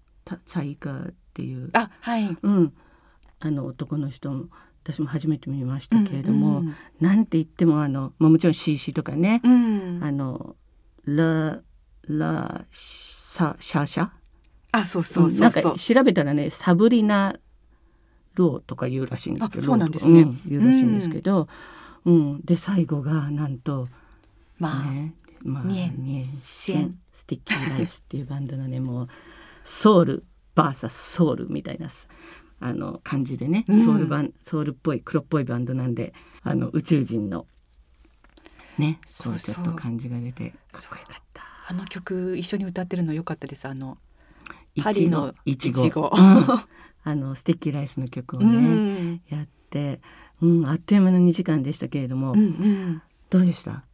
[0.47, 1.71] サイガーっていう。
[1.73, 2.37] あはい。
[2.41, 2.73] うん。
[3.41, 4.45] あの男の人も
[4.85, 10.57] 私も初めて見ましたけれども、うんうん、なんて言ってもあの、まあ、もちろん CC とかね、うん、あの
[11.05, 11.61] ラ
[12.07, 14.20] ラサシャシャ？
[14.73, 17.37] あそうそうそうなんか調べたらねサブリナ・
[18.35, 21.49] ローとか言うらしいんですけどそうなんですね、うん、言うらしいんですけど、
[22.05, 23.89] うん、うん、で最後がなんと
[24.59, 25.93] まあ、ね、まあ、ね
[26.43, 29.09] シェンスティッキーライスっていうバンドのねもう
[29.65, 31.89] ソウルバーサスソウルみたいな
[32.63, 37.47] あの感じでね、ソウルバンソウルっぽい黒っぽいバンドなんであの宇宙人の
[38.79, 41.43] ねそうちょっと感じが出てかっこよかった。
[41.69, 43.67] あの曲一緒に歌ってるの良かったです。
[43.67, 43.97] あの
[44.83, 46.11] パリのいちご、
[47.03, 50.01] あのスティッキーライスの曲をね、うん、やって、
[50.41, 53.85] うん、あっという間の2時間でしたけれども、うんうん、どうでした？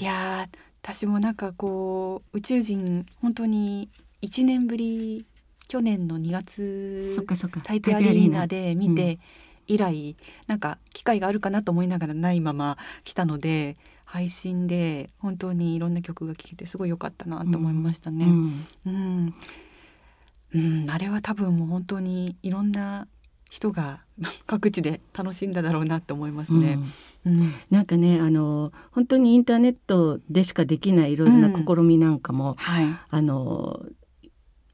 [0.00, 0.48] いや
[0.82, 3.88] 私もなんかこう宇宙人本当に
[4.22, 5.26] 1年ぶり
[5.68, 7.16] 去年の2月
[7.64, 9.18] 台北アリーナで見て
[9.66, 10.16] 以来、
[10.46, 13.76] なんか機会があるかなと思いながらないまま来たので
[14.16, 18.24] 配信で本当にいろんな曲が聴けてすごい良かったなと思いましたね。
[18.24, 19.34] うん、うん。
[20.54, 23.08] うん、あれは多分もう本当にいろんな
[23.50, 24.00] 人が
[24.46, 26.78] 各地で楽しんだだろうなと思いますね。
[27.26, 33.84] うん、うん、なんかねあの本当にインターネットでしかできないいろいろな試みなんかも、うんはい、あの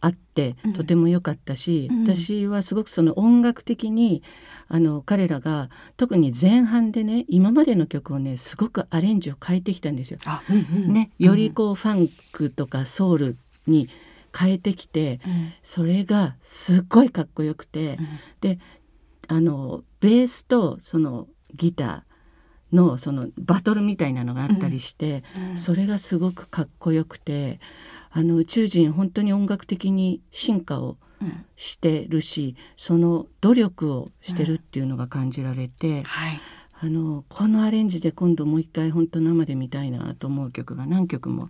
[0.02, 4.22] あってとても良かったし、うん、私はすごくその音楽的に
[4.68, 10.18] あの彼らが特に前半でね今までの曲をねすごくアレンジを変えてきたんですよ。
[10.50, 13.36] うんうん、ね、よりこうファンクとかソウル
[13.68, 13.88] に
[14.36, 17.98] 変えてきて、うん、それがすっごいかっこよくて、
[18.40, 18.58] で
[19.28, 25.22] あのベースとそのギターのそのバトルみたいなのがあったりして、
[25.56, 27.60] それがすごくかっこよくて。
[28.12, 30.98] あの宇宙人本当に音楽的に進化を
[31.56, 36.40] してるし、その努力をしてるっていうのが感じられて、はい、
[36.80, 41.48] あのこのアレンジで今度もう一回本当生で見たいなと思う曲が何曲も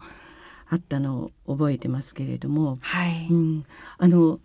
[0.69, 3.27] あったのを覚えてますけれども、はい。
[3.29, 3.65] うん、
[3.99, 4.41] あの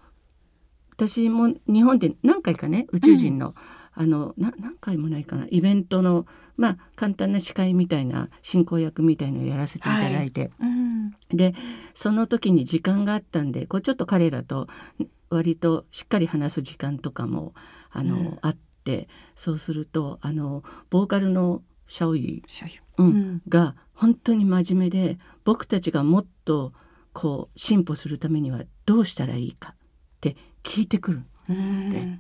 [0.93, 3.53] 私も日本で何回かね宇宙人の、うん
[3.99, 5.47] あの何回もないかな。
[5.49, 10.51] イベントのまあ簡単な司会みたいな進行役みたいのをやらせていただいて、はい。
[10.61, 11.55] うん、で
[11.95, 14.67] その時に時間があったんでこうちょっと彼らと
[15.31, 17.53] 割としっかり話す時間とかも
[17.89, 22.43] あの、うん、あってそうするとあのボーカルのシャオユ
[22.97, 26.73] うん、が本当に真面目で僕たちがもっと
[27.13, 29.75] こう進歩するためにはどうしたらいいかっ
[30.21, 31.23] て聞いてくる。
[31.47, 32.19] で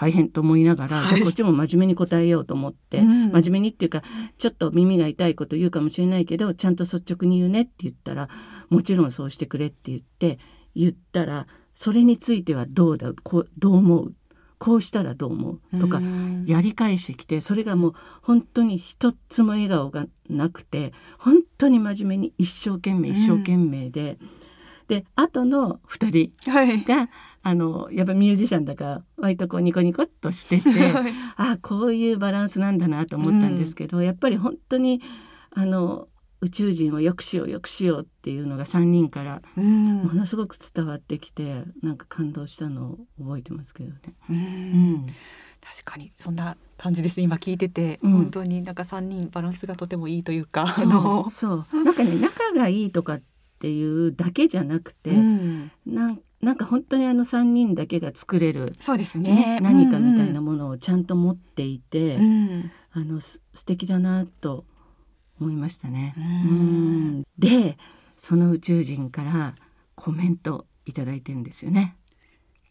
[0.00, 4.02] 大変と思いながら、はい、じゃあこっちも真面目に答えようと思って、うん、真面目にっていうか
[4.38, 8.28] ちょっと耳が痛いこと言うかもしれないけどちゃんと率直に言うねって言ったら
[8.70, 10.38] もちろんそうしてくれって言って
[10.76, 14.14] 言ったらそれについてはどうだこうどう思う？
[14.58, 15.80] こうしたらどう思う？
[15.80, 16.00] とか
[16.46, 24.28] やり返してきてそれがもう本当に一つも笑顔がなくて本当に真面目に一生懸命一生懸命で、うん、
[24.88, 26.84] で後の2人が、はい
[27.42, 30.94] あのやっぱミュージシャンだから割とこうニコニコっとしてて
[31.36, 35.00] あこういうバランスなんだなと思ったんですけど、うん、やっぱり本当に
[35.50, 36.08] あの
[36.40, 44.00] 宇宙人をよくしようよくしようっていうのが3人からものすごく伝わってきて、うん、なんか感動したのを覚えてますけどね。
[44.30, 45.06] うん、うん。
[45.60, 47.20] 確かにそんな感じです。
[47.20, 51.84] 今聞いてて、うん、本当になんか3人バランスがとてもいいというかそうそう。
[51.84, 53.22] なんかね仲がいいとかっ
[53.58, 64.64] ていうだけじゃなくて、うん、なんなんか本当にあの3人だけが作れるそうですね、何かみたいなものをちゃんと持っていて、うん、あのす素敵だなと
[65.40, 66.14] 思いましたね。
[66.16, 67.22] うん。
[67.38, 67.76] で
[68.16, 69.54] その宇宙人から
[69.94, 71.96] コメントいただいてるんですよね。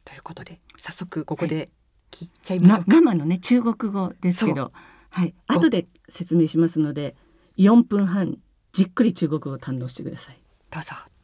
[0.06, 1.70] ということで早速ここで
[2.12, 4.72] 聞いちゃいましょうのね中国語ですけど、
[5.10, 5.34] はい。
[5.48, 7.16] 後で説明しますので
[7.58, 8.38] 4分半
[8.72, 10.40] じっくり中国語を堪能してください。
[10.72, 11.17] どうぞ。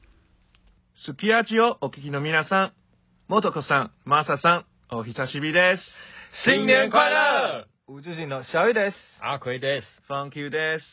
[1.04, 2.72] すき焼きをお聞きの皆さん、
[3.28, 5.82] もとこさん、まささん、お久しぶりです。
[6.44, 7.66] 新年快乐！
[7.86, 8.96] 吴志信的小雨です。
[9.20, 10.02] 阿奎です。
[10.08, 10.86] Thank you です。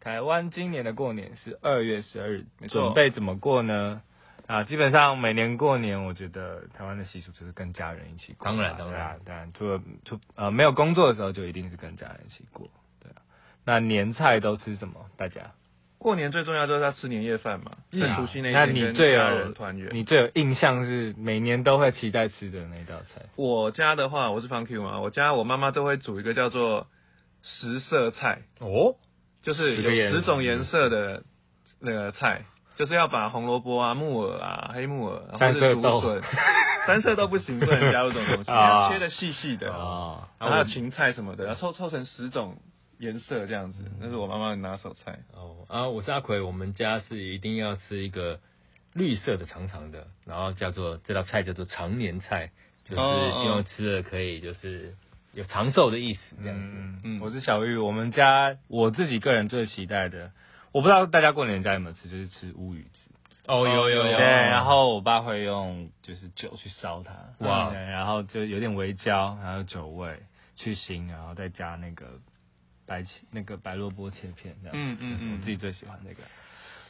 [0.00, 4.02] 台湾今年的过年是二月十二日，准备怎么过呢？
[4.48, 8.46] 啊，基本上每年过年，我觉得台湾的习俗就是跟家人一起过。
[8.46, 12.68] 当然，当然，当然，除了除呃没有工作的时候，就一定是跟家人一起过。
[13.00, 13.22] 对啊，
[13.64, 15.06] 那年菜都吃什么？
[15.16, 15.52] 大家？
[15.99, 19.89] 过年最重要就是要吃年夜饭嘛，在除夕那天你最有团圆。
[19.91, 23.23] 你最有印象是每年都会期待吃的那道菜？
[23.35, 26.85] 我家的话，我是方 Q 嘛，我家我妈妈都会煮一个叫做
[27.41, 28.43] 十色菜。
[28.59, 28.95] 哦，
[29.41, 31.23] 就是有十种颜色的
[31.81, 36.21] 那个菜，就是要把红萝卜啊、木耳啊、黑木耳或者竹笋，
[36.85, 39.73] 三色都不行，不能加入这种东西， 要切的细细的。
[39.73, 42.57] 啊，然后芹菜什么的，要凑凑成十种。
[42.99, 45.19] 颜色这样子，那是我妈妈的拿手菜。
[45.33, 48.39] 哦啊，我是阿奎，我们家是一定要吃一个
[48.93, 52.51] 绿色的长长的，然后叫做这道菜叫做常年菜，
[52.83, 54.95] 就是希望吃了可以就是
[55.33, 56.73] 有长寿的意思这样子。
[56.75, 60.31] 嗯嗯，我是小玉，我们家我自己个人最期待的，
[60.71, 63.11] 我不知道大家过年家有没有吃，就是吃乌鱼子。
[63.45, 64.17] 哦，有有有。
[64.17, 67.13] 对，然后我爸会用就是酒去烧它，
[67.45, 70.19] 哇，然后就有点微焦，然后酒味
[70.55, 72.19] 去腥，然后再加那个。
[72.87, 76.23] 白切那个白萝卜切片，这样，嗯嗯嗯，我自己最喜欢那个。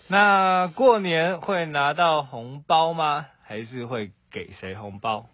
[0.08, 3.26] 那过年会拿到红包吗？
[3.44, 5.28] 还是会给谁红包？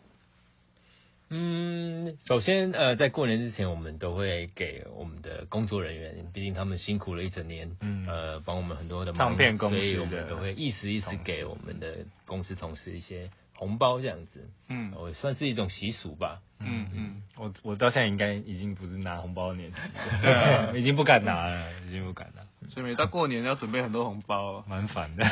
[1.29, 13.29] 嗯，首先呃，在过年之前，我们都会给我们的工作人员，毕竟他们辛苦了一整年，嗯，呃，帮我们很多的唱片公司，所以我们都会一时一时给我们的公司同事一些。
[13.55, 19.77] 红包这样子，嗯，我算是一种习俗吧，嗯嗯，我我到现在应该已经不是拿红包的年纪，
[20.79, 22.43] 已经不敢拿了，已经不敢了。
[22.69, 25.25] 所以每到过年要准备很多红包，蛮烦的。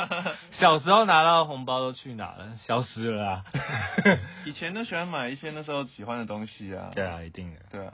[0.52, 2.56] 小时候拿到红包都去哪了？
[2.66, 3.44] 消失了啊。
[4.44, 6.90] 以前都喜欢买一些那时候喜欢的东西啊。
[6.94, 7.60] 对啊，一定的。
[7.70, 7.92] 对啊。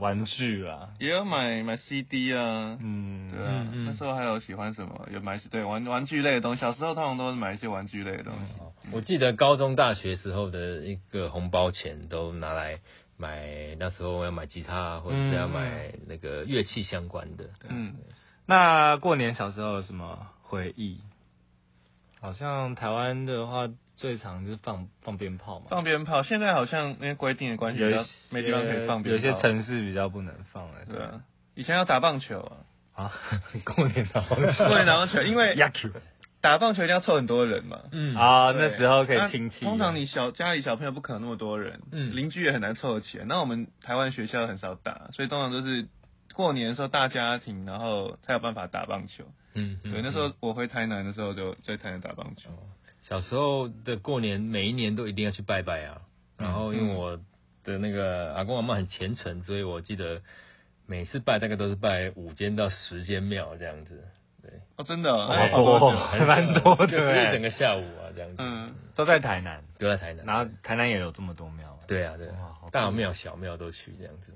[0.00, 6.60] 玩具啊，也有买买 CD 啊，嗯，对啊，那时候还有喜欢什么，有买对玩玩具类的东西。
[6.60, 8.54] 小时候通常都是买一些玩具类的东西。
[8.90, 12.78] 我记得高中、大学时候的一个红包钱都拿来
[13.16, 17.44] 买，那时候要买吉他或者是要买那个乐器相关的。
[17.68, 17.94] 嗯，
[18.46, 20.98] 那过年小时候有什么回忆？
[22.20, 23.68] 好像台湾的话。
[23.96, 26.22] 最常就是放放鞭炮嘛，放鞭炮。
[26.22, 27.80] 现在好像因为规定的关系，
[28.30, 29.26] 没地方可以放鞭炮。
[29.26, 30.76] 有些城市比较不能放了。
[30.88, 31.20] 对啊，
[31.54, 32.56] 以前要打棒球啊。
[32.94, 33.12] 啊，
[33.76, 34.64] 过年打棒球。
[34.64, 35.54] 过年打棒球，因为
[36.40, 37.78] 打棒球一定要凑很多人嘛。
[37.92, 39.66] 嗯啊，那时候可以亲戚。
[39.66, 43.26] 通常你小家里小朋友不可能那么多人，嗯，邻居也很难凑得起来。
[43.26, 45.88] 那我们台湾学校很少打，所以通常都是
[46.34, 49.24] 过年的时候大家庭，然后才有办法打棒球。
[49.54, 52.50] 嗯，对，那时候我回台南的时候就在台南打棒球。
[53.02, 56.02] 小时候的过年，每一年都一定要去拜拜啊。
[56.36, 57.18] 然后因为我
[57.64, 60.22] 的那个阿公阿妈很虔诚，所以我记得
[60.86, 64.04] 每次拜大概都是拜五间到十间庙这样子。
[64.42, 68.36] 对，哦，真的，蛮多，还蛮多的，就是整个下午啊这样子。
[68.38, 70.24] 嗯，都在台南，都在台南。
[70.24, 71.78] 然后台南也有这么多庙。
[71.86, 72.28] 对啊，对，
[72.70, 74.32] 大庙小庙都去这样子。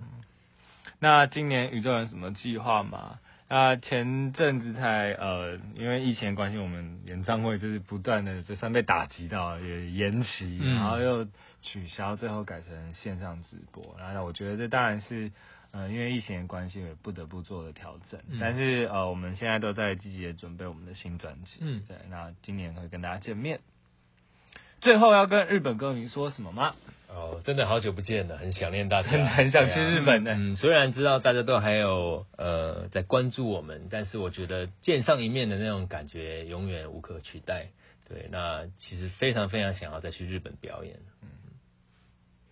[1.01, 3.19] 那今年宇宙人什么计划吗？
[3.47, 11.27] 那前阵子才呃，因为疫情关系，我们演唱会就是不断的就算被打击到，也延期，然后又
[11.61, 13.95] 取消，最后改成线上直播。
[13.99, 15.31] 然后我觉得这当然是
[15.73, 18.19] 呃，因为疫情的关系，也不得不做的调整。
[18.41, 21.59] 但是呃，我们现在都在积极的准备我们的新专辑。
[21.61, 23.61] 嗯，对，那今年会跟大家见面。
[24.81, 26.75] 最后要跟日本歌迷说什么吗？
[27.15, 30.33] 哦，真的好久不见了，很想念大家，很想去日本呢。
[30.37, 37.69] 嗯，虽然知道大家都还有呃在关注我们，但是我觉得见上一面的那种感觉永远无可取代。
[38.09, 40.97] 对，那其实非常非常想要再去日本表演。
[41.23, 41.29] 嗯，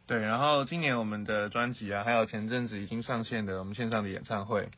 [0.06, 4.68] 对，然后今年我们的专辑啊，还有前阵子已经上线的我们线上的演唱会。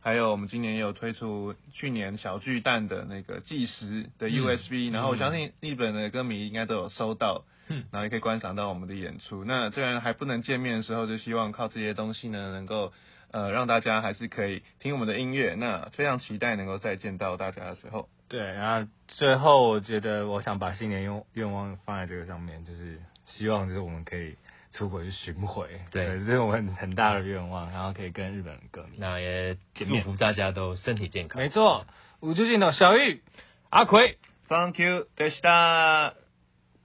[0.00, 9.43] 还有我们今年也有推出去年小巨蛋的那个计时的 USB，然后我相信日本的歌迷应该都有收到，嗯，然后也可以观赏到我们的演出。
[9.45, 12.93] 那虽然还不能见面的时候，就希望靠这些东西呢，能够
[13.31, 15.55] 呃让大家还是可以听我们的音乐。
[15.55, 18.09] 那非常期待能够再见到大家的时候。
[18.27, 24.35] 对，然后最后我觉得我想把新年愿愿望放在这个上面，就是希望就是我们可以。
[24.75, 31.39] 出国去巡回，对，这是我很很大的愿望，然后可以跟日本人歌迷，那也祝福大家都身体健康。
[31.39, 31.85] 没错，
[32.21, 33.21] 五九镜的小玉、
[33.69, 34.17] 阿奎，
[34.49, 36.15] Thank you，でした。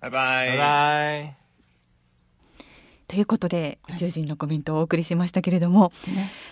[0.03, 0.49] 拜拜。
[0.49, 1.37] 拜拜。
[3.07, 5.93] ということで宇宙人のコメントをお送りしましたけれども、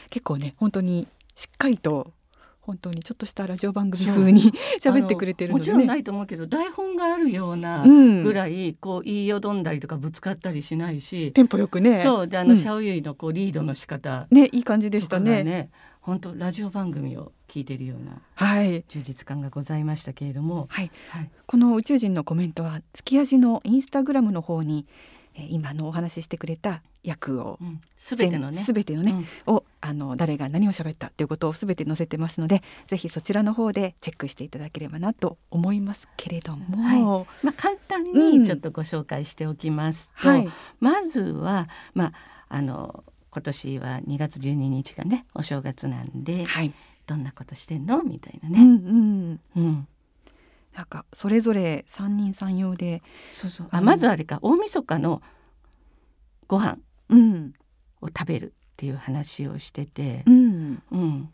[0.10, 2.14] 結構ね本当にしっかりと
[2.62, 11.34] 本当にちょっとしたラジオ番組風に 喋ってくれてるので、ね、もちろんないと思うけど台本があるようなぐらい、こう言いよどんだりとかぶつかったりしないし。
[11.34, 11.98] テンポよくね。
[11.98, 12.28] そう。
[12.30, 15.44] であの、シャオユイのこうリードの仕方ねいい感じでしたね。
[15.44, 15.70] ね
[16.02, 24.88] 本当ラジオ番組を聞いているような、はい、充実感がございましたけれども、はい、はい、この宇宙人のコメントは月味のインスタグラムの方に
[25.36, 27.58] 今のお話ししてくれた役を、
[27.98, 28.64] す、べ、てのね。
[28.66, 42.14] 全てのね、うん、をあの誰が何を喋ったということをすべて載せてますのでぜひそちらの方でチェックしていただければなと思いますけれども、はい、まあ、簡単にちょっとご紹介しておきますと、うんはい、まずは、まあ、
[42.50, 46.74] あの今年は2月12日がねお正月なんで、はい、
[47.08, 48.04] どんなことしてんの？
[48.04, 48.62] みたいなね。
[48.62, 49.40] うん、うん。
[49.56, 49.88] うん。
[50.76, 53.02] なんかそれぞれ三人三様で。
[53.32, 53.68] そうそう。
[53.72, 55.22] あまずあれか大晦日の
[56.48, 56.78] ご飯
[58.02, 61.30] を食べるっていう話をしてて、うん、うん、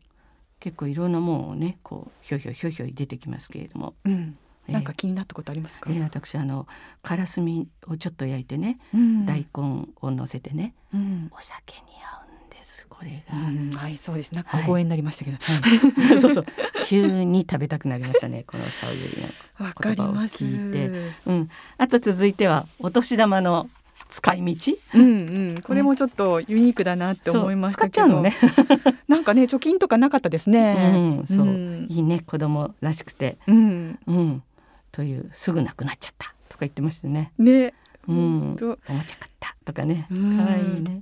[0.60, 6.68] 結構いろんなもんをねこうひょひょひょひょ出てきますけれども、うん、なんか気になったことありますか、えー、私あの
[7.02, 14.34] からすみをちょっと焼いてね、うん、大根を乗せてね、うん、お酒に合うんですこれが、うん、はいそうです。
[14.34, 16.46] なんかご縁になりましたけど、はい、 そうそう。
[16.88, 19.28] 急に食べたくなりましたねこのシャオユリの
[19.60, 23.70] 言葉を聞いて、うん、あと続いてはお年玉の
[24.10, 28.34] 使い道、うんうん、これもちょっとユニークだなって思いましたけど、ね、
[29.10, 30.94] なんかね貯金とかなかったですね。
[30.96, 34.44] うん、そう、うん、いいね子供らしくて、うん、うん、
[34.92, 37.32] というすぐなくなっちゃったとか言ってましたね。
[37.38, 37.74] ね、
[38.08, 38.20] うん、お
[38.54, 39.06] もちゃ買っ
[39.40, 41.02] たとかね、可愛いね。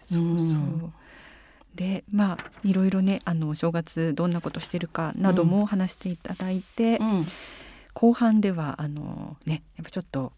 [0.00, 0.92] そうそう。
[1.74, 6.98] でまあいろいろねあの正月どんなことしてるかなども話していただいて、
[7.94, 10.32] 後半ではあのねやっぱちょっと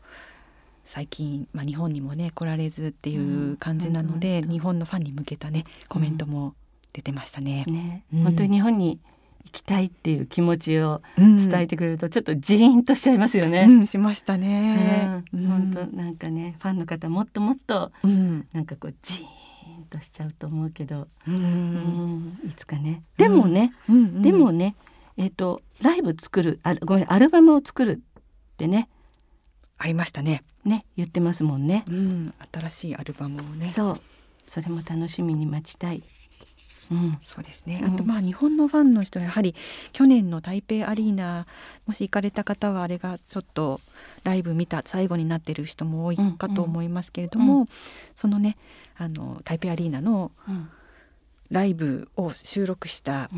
[0.85, 6.54] 最近、まあ、日本にもね来られずっていう感じなので、うん、日本のファンに向けたねコメントも
[6.92, 7.64] 出てましたね。
[7.66, 8.04] ね。
[8.12, 9.00] 本当に日本に
[9.44, 13.66] 行きたいっていう気持ちを伝えてくれるとちょっとジーンとしちゃいますよね。
[13.68, 15.22] うん、しましたね。
[15.32, 23.03] うん、本当なんかねファンの方もっともっと、うん、なんかこうジーンとしちゃうと思うけど、うん、いつかね。
[23.16, 24.76] でもね、でもね
[25.16, 28.88] えっ、ー、とライブ作るあごめんアルバムを作るってね
[29.78, 30.42] ありましたね。
[30.64, 31.84] ね言ってますもんね。
[31.88, 33.68] うん、新しいアルバムをね。
[33.68, 34.01] そう
[34.45, 36.03] それも楽しみに待ちたい。
[36.91, 37.82] うん、そうですね。
[37.85, 39.55] あとまあ日本のファンの人はやはり
[39.93, 41.47] 去年の台北アリーナ
[41.87, 43.80] もし行かれた方はあれがちょっと
[44.22, 47.61] ライブ見た最後になってる人も多いかと思いますけれども、うん。
[47.62, 47.68] うん、
[48.14, 48.57] そのね
[48.97, 50.32] あの台北アリーナの
[51.51, 53.30] ライブを収録した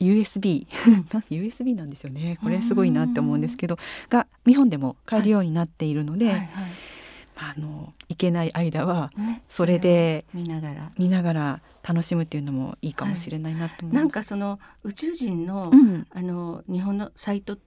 [0.00, 0.66] USB
[1.30, 2.38] USB なんですよね。
[2.42, 3.78] これすごいなって思うんですけど
[4.08, 6.46] が日本でも買えるようになっているので、はいはい
[7.36, 9.12] はい、あの行けない間は
[9.48, 10.92] それで見ながら。
[10.98, 13.90] 見ながら楽しむっていうのもいいかもしれないなと思。
[13.90, 17.58] はい、なんかその宇宙人の、うん、あの日本のサイトっ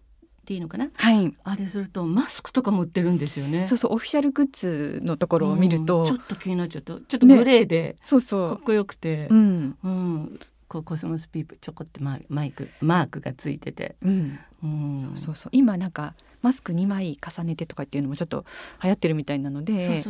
[0.45, 3.67] ていいのかな、はい、あれするとマスクとかも売ってるんですよね。
[3.67, 6.93] そうそうオフィシャルグッズのところを見ると、うん、ちょっと気になっちゃった。
[6.93, 8.49] ちょっとグレーで、ね、そうそう。
[8.55, 15.49] かっこよくて、うん、うん、こう Cosmos People ちょこってマイクマークがついてて、うん、うん、そうそうそう。
[15.51, 18.45] 今なんかマスク2枚重ねてとかっていうのもちょっと
[18.83, 20.03] 流行ってるみたいなので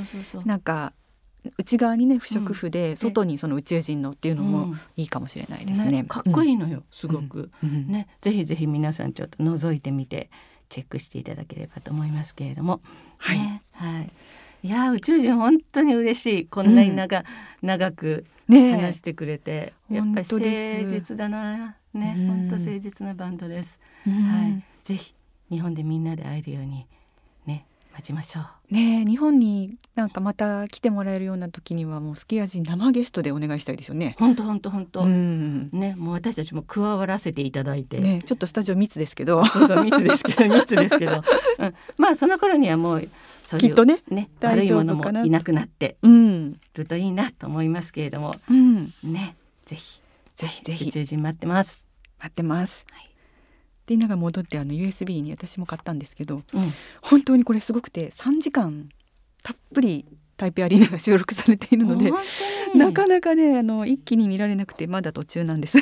[0.46, 0.94] なんか
[1.58, 5.92] 内側にね不織布で外にその宇宙人のっていうのもいいかもしれないですね。
[5.92, 10.30] ねかっこいいのよ、すごく、ねぜひぜひ皆さんちょっと覗いてみて
[10.68, 12.82] チェックしていただければと思いますけれども。
[13.18, 14.10] はい、ね、はい。
[14.62, 17.24] いや宇宙人本当に嬉しいこんなに長,、
[17.62, 23.79] 長く話してくれて、やっぱり誠実だなね本当誠実なバンドです。
[24.06, 25.14] はい、ぜひ
[25.50, 26.86] 日本でみんなで会えるように
[27.46, 28.74] ね待ちましょう。
[28.74, 34.16] ね日本になんかまた来てもらえるような時にはもうスキヤ人生ゲストでお願いしたいですよね。
[34.20, 35.06] 本当本当本当。
[35.06, 38.00] ねもう私たちも加わらせていただいて。
[38.00, 39.44] ねちょっとスタジオ密ですけど。
[39.46, 41.24] そうそう密ですけど 密ですけど。
[41.60, 43.10] うん、まあその頃にはもう
[43.58, 49.36] きっとねね悪いものもいなくなってるといいなと思いますけれども、うん、ね
[49.66, 50.00] ぜひ
[50.36, 51.86] ぜひぜひ宇宙人待ってます。
[52.20, 52.86] 待ってます。
[52.92, 53.09] はい
[53.90, 56.44] で稲が戻ってあの USB に私も買ったんですけど、うん、
[57.02, 58.90] 本当にこれすごくて3時間
[59.42, 60.06] たっぷり
[60.38, 62.12] タイペアリーナが収録されているので
[62.76, 65.80] なかなかねあの一気に見られなくてまだ途中なんです。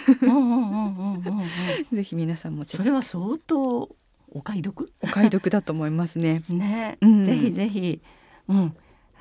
[1.93, 3.89] ぜひ皆さんもそれは相当
[4.31, 4.89] お買い得？
[5.01, 6.41] お買い得だと思いますね。
[6.47, 8.01] ね、うん、ぜひぜひ、
[8.47, 8.75] うん、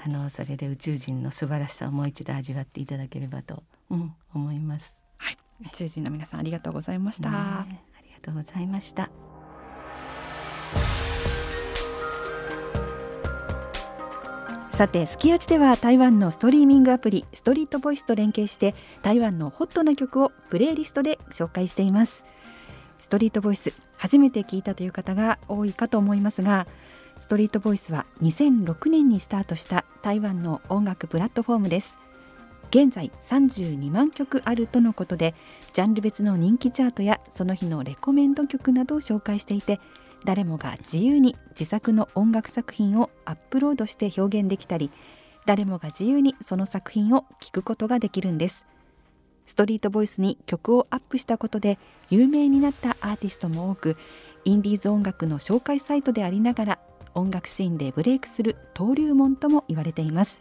[0.05, 4.95] あのそれで宇宙人の素晴らしさをもう一度味わっていただければと、うん、思います。
[5.19, 7.65] はい、宇宙人の皆さんありがとうございました。
[7.65, 7.86] ね
[8.27, 9.11] とうございました。
[14.73, 22.25] さてすきやちでは台湾のストリーミングアプリストリートボイスと連携して台湾のホットな曲をプレイリストで紹介しています。
[22.99, 26.67] ストリートボイス初めて聞いたという方が多いかと思いますが
[27.21, 31.97] ストリートボイスは2006年にスタートした台湾の音楽プラットフォームです。
[32.71, 35.35] 現在32万曲あるとのことで
[35.73, 39.81] ジャンル別の人気チャートやその日のレコメンド曲などを紹介していて
[40.25, 44.91] 誰もが自由に自作の音楽作品をアップロードして表現できたり
[45.47, 48.65] 誰もが自由にその作品を聴くことができるんです。
[49.47, 51.79] ストリートボイスに曲をアップしたことで
[52.11, 53.97] 有名になったアーティストも多く
[54.45, 56.79] インディーズ音楽の紹介サイトでありながら
[57.15, 60.41] 音楽シーンでブレイクする登竜門とも言われています。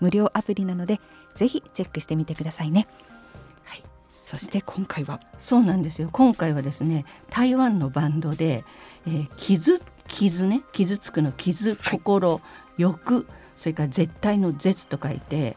[0.00, 1.00] 無料アプリなので
[1.36, 2.86] ぜひチェックしてみてくださいね。
[3.64, 3.82] はい、
[4.24, 5.20] そして今回は。
[5.38, 6.08] そうなんですよ。
[6.12, 8.64] 今回はですね台湾のバンドで、
[9.06, 12.40] えー、傷傷ね傷つくの傷心、はい、
[12.78, 13.26] 欲
[13.56, 15.56] それから絶対の絶と書いて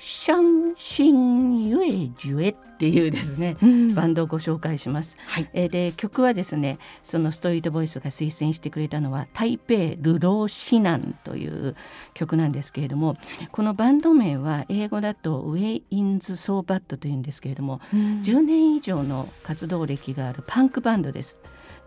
[0.00, 5.16] シャンシンユエジュエっていうですね、うん、バンドをご紹介します。
[5.26, 11.74] はい、えー、で曲はですねそのストリートボイスが推薦してくれたのは「台北ルローシナン」という
[12.14, 13.16] 曲なんですけれども
[13.50, 21.38] このバンド名は英語だと「ウェイ・インズ・ソーバット」というんですけれども、うん、10年以上の活動歴があるパンクバンドです。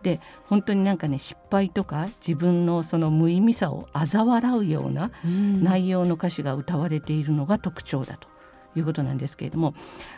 [0.03, 8.31] で本当になんかね失敗とか自分のその無意味さを嘲笑うような内容の歌詞が歌われているのが特徴だと。
[8.73, 9.73] いうことなんですけれども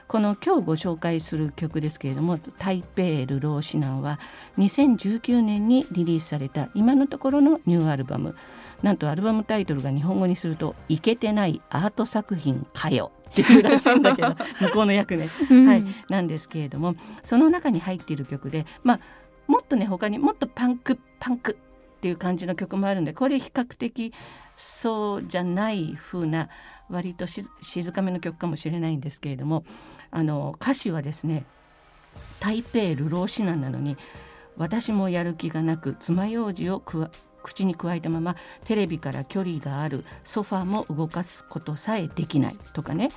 [0.07, 4.19] この今日ご紹介する曲ですけれども「台北ルローシナン」は
[4.59, 8.35] 2019年にリリースされた今のところのニューアルバム。
[8.83, 15.27] なんとアルバムタイトルが日本語にすると「いけてないアート作品かよ」っていうらしいんだけど 向こうの役ね、
[15.65, 18.99] はい、なんですけれどもその中に入っている曲でまあ
[19.47, 21.57] もっとね他にもっとパンクパンク
[21.97, 24.13] っていう感じの曲もあるんでこれ比較的
[24.57, 26.49] そうじゃない風な
[26.89, 27.47] 割と静
[27.91, 29.63] かめの曲かもしれないんですけれども
[30.11, 31.45] あの歌詞はですね
[32.39, 33.97] 「台北流浪指南」なのに
[34.57, 36.83] 「私もやる気がなく爪楊枝を
[37.41, 38.35] 口に加えたまま
[38.65, 43.09] テレビから距離があるソファーも動かすことさえできない」とかね。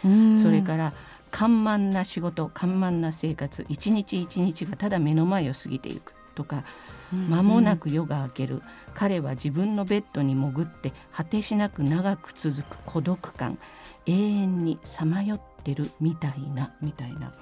[0.42, 0.92] それから
[1.37, 6.14] 「緩慢な仕事緩慢な生活一日一日がただ目の前を過ぎていく。
[6.34, 6.64] とか
[7.12, 8.62] 間もなく夜が明ける。
[8.95, 13.59] 彼は自分のベッドに潜って果てしなく長く続く孤独感
[14.07, 17.32] 永遠にさまよってるみたいなみたいな。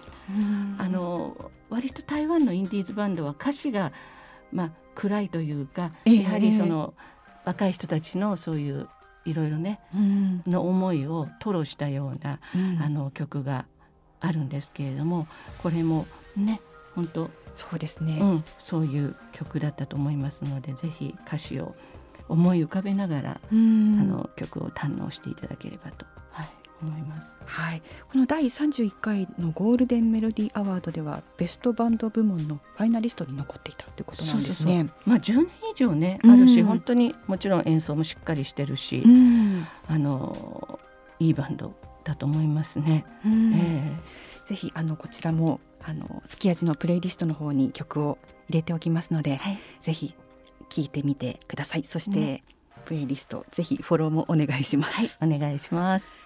[0.78, 3.92] あの割と台湾のインディーズバンドは歌詞が、
[4.52, 6.94] まあ、暗いというか、やはりその
[7.44, 8.88] 若い人たちのそういう
[9.24, 9.80] いろいろね、
[10.46, 12.40] の思いを吐露したような、
[12.80, 13.66] あの曲が
[14.24, 15.28] あるんですけれども
[15.62, 16.06] これも
[16.36, 16.60] ね
[16.94, 21.74] 本当そうですね、うん、そういう曲だったと思いますのでぜひ歌詞を
[22.28, 26.46] 思い浮かべながらあの曲を堪能していただければと、はい、
[26.82, 27.38] 思います。
[27.44, 34.78] はい、この第31回のゴールデンメロディーアワードではベストバンド部門のファイナリストに残っていたということなんですね。
[34.78, 39.04] そうそうまあ10年以上ねあるし、本当にもちろん演奏もしっかりしてるし、
[39.86, 40.78] あの
[41.20, 41.74] いいバンド
[42.04, 43.04] だと思いますね。
[43.24, 50.14] えー、ぜひあのこちらもあのすき味のプレイリストの方に曲を入れておきますので、はい、ぜひ
[50.70, 51.84] 聞いてみてください。
[51.84, 52.44] そして、ね、
[52.84, 54.96] プレイリストぜひフォローもお願いします。
[55.18, 56.20] はい、お願いします。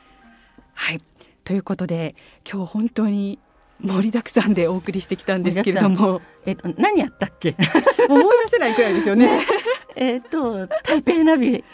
[0.74, 1.00] はい
[1.44, 2.14] ということで
[2.50, 3.38] 今日本当に
[3.80, 7.54] 盛りだくさんでお送りしてきたんですけれども、えっと何やったっけ？
[8.08, 9.46] 思い出せないくらいですよね。
[9.94, 11.64] えっと台北ナビ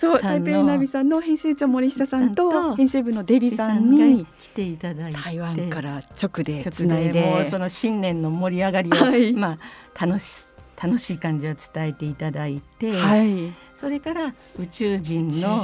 [0.00, 5.20] そう台北ナビさんの編集長森下さんと編集部のデビさんに来ていただいて。
[5.20, 9.58] 台湾から直でつないでもうその新年の盛り上がりを、はい、ま
[9.94, 10.46] あ楽し
[10.82, 15.58] 楽しい感じを伝えていただいて、はい、それから宇宙人の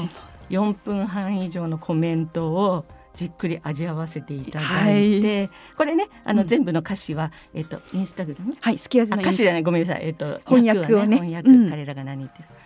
[0.50, 2.84] 4分半以上のコメントを
[3.14, 8.54] じっくり味わわせていただいて、はい、これねあの、全部の歌詞は、えっ、とインスタグラム？
[8.60, 10.04] はい好き味の歌詞じゃないごめんなさい。
[10.04, 11.16] えっ、と翻訳をね。
[11.16, 12.65] 翻訳、うん、彼らが何言ってる載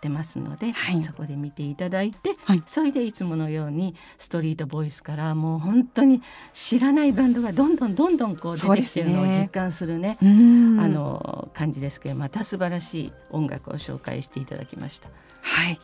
[0.00, 6.22] ってますので、はい、そこで見ていただいて、はい、それでいつものようにストリートボイスからもう本当に
[6.54, 15.08] 知らないバンドがどんどんどんどんこう出てきてるのを実感するね、ね、あの感じですけどまた素晴らしい音楽を紹介していただきました。
[15.42, 15.78] はい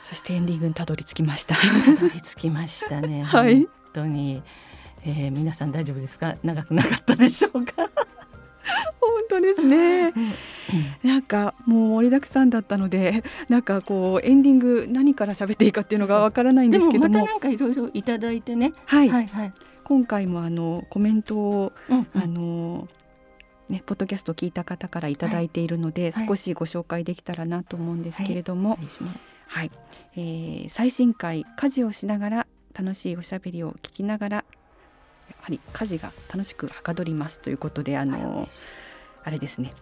[0.00, 1.56] そしてエンディングにたどり着きました。
[1.56, 1.62] た
[2.00, 3.22] どり着きましたね。
[3.26, 4.42] はい、本当に、
[5.02, 6.36] えー、皆さん大丈夫ですか？
[6.44, 7.88] 長くなかったでしょうか？
[9.00, 10.12] 本当ですね、
[11.02, 17.20] なんかもう盛りだくさんだったのでなんかこうエンディング何から喋っていいかっていうのがわからないんですけども。
[17.20, 19.52] またなんかいろいろいただいてね、はい、はいはい
[19.84, 22.88] 今回もあのコメントを、うんうん、あの
[23.68, 28.78] ね、ポッドキャストを聞いた方から頂いているので、はい、少しご紹介できたらなと思うんですけれども、はい、
[29.46, 29.70] はい、
[30.16, 34.44] えー、最新回家事をしながら楽しいおしゃべりを聞きながらや
[35.44, 38.48] はり家事が楽しくはかどりますということであの、はい、
[39.24, 39.74] あれですね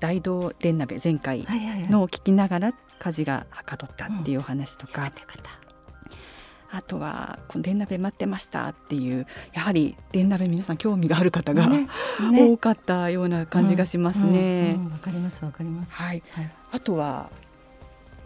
[0.00, 1.46] 大道電鍋前回
[1.90, 5.12] のを聞きながら家事がはかどったっていうお話とか、
[6.70, 11.88] あとはこの電鍋待ってましたっていうやはり電鍋皆さん興味がある方が、ね
[12.32, 14.78] ね、多かったような感じがしますね。
[14.78, 15.92] わ、うんうん、かりますわかります。
[15.92, 16.22] はい。
[16.32, 17.30] はい、あとは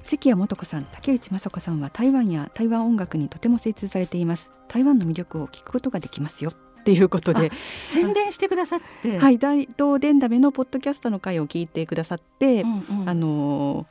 [0.05, 4.51] 関谷素子さん、竹内雅子さんは台湾や台湾音楽にとても精通されています。
[4.68, 6.53] 台湾の魅力を聞くことができますよ。
[6.85, 7.51] っていうことで。
[7.87, 9.18] 宣伝してくださって。
[9.18, 13.87] はい大東電鍋のポッドキャストの回を聞いてくださって、うんうん、あの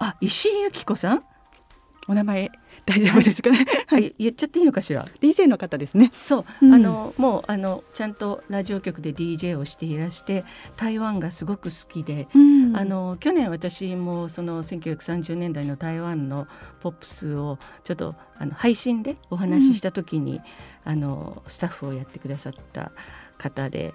[0.00, 1.22] ー、あ石井由紀子さん？
[2.08, 2.50] お名前
[2.84, 3.66] 大丈夫ですかね。
[3.86, 6.10] はい、言っちゃっていいのかしら？DJ の方ですね。
[6.24, 10.44] そう、うん、あのもうあのちゃんとラジオ局で DJ をしていらして
[10.76, 16.48] 台湾がすごく好きで、うん、あの去年私もその1930年代の台湾の
[16.80, 20.40] ポップスをちょっとあの配信でお話しした時に、
[20.84, 22.92] うん、あのスタッフをやってくださった
[23.38, 23.94] 方で。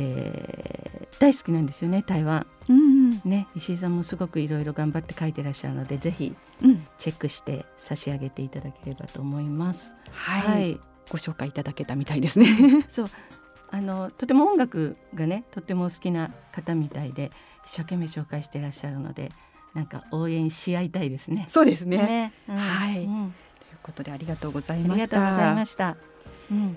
[0.00, 2.80] えー、大好きなんですよね台湾、うんう
[3.10, 6.34] ん、ね、石井さんもすごくいろいろ頑張って書いてらっしゃるのでぜひ
[6.98, 9.92] チェックして差し上げていただければと思います。
[10.12, 10.80] はい、はい、
[11.10, 12.84] ご紹介いただけたみたいですね。
[12.88, 13.06] そう
[13.70, 17.30] あのとても音楽がねとても好きな方みたいで
[17.66, 19.30] 一生懸命紹介していらっしゃるので
[19.74, 21.46] なんか応援し合いたいですね。
[21.48, 21.98] そうですね。
[21.98, 24.92] ねうん、はい、うん、ということでありがとうございました。
[24.92, 25.96] ありがとうございました。
[26.50, 26.76] うん、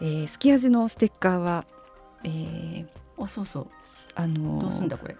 [0.00, 1.64] えー、すき味のステッカーは
[2.24, 3.66] えー、あそうそう。
[4.14, 5.16] あのどうすんだこれ？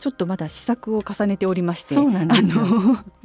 [0.00, 2.64] ちょっとまだ試作を重ねておりましてそうなんですよ。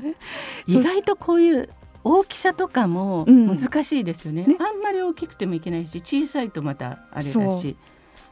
[0.67, 1.69] 意外とこういう
[2.03, 4.43] 大きさとかも難しいですよね。
[4.43, 7.75] うんね、あんまり大きくてもいけないし小さいとまたあれだし。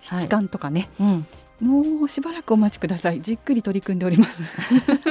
[0.01, 1.07] 質感とかね、はい、
[1.63, 3.22] うん、もうしばらくお待ちください。
[3.22, 4.41] じっくり取り組んでおります。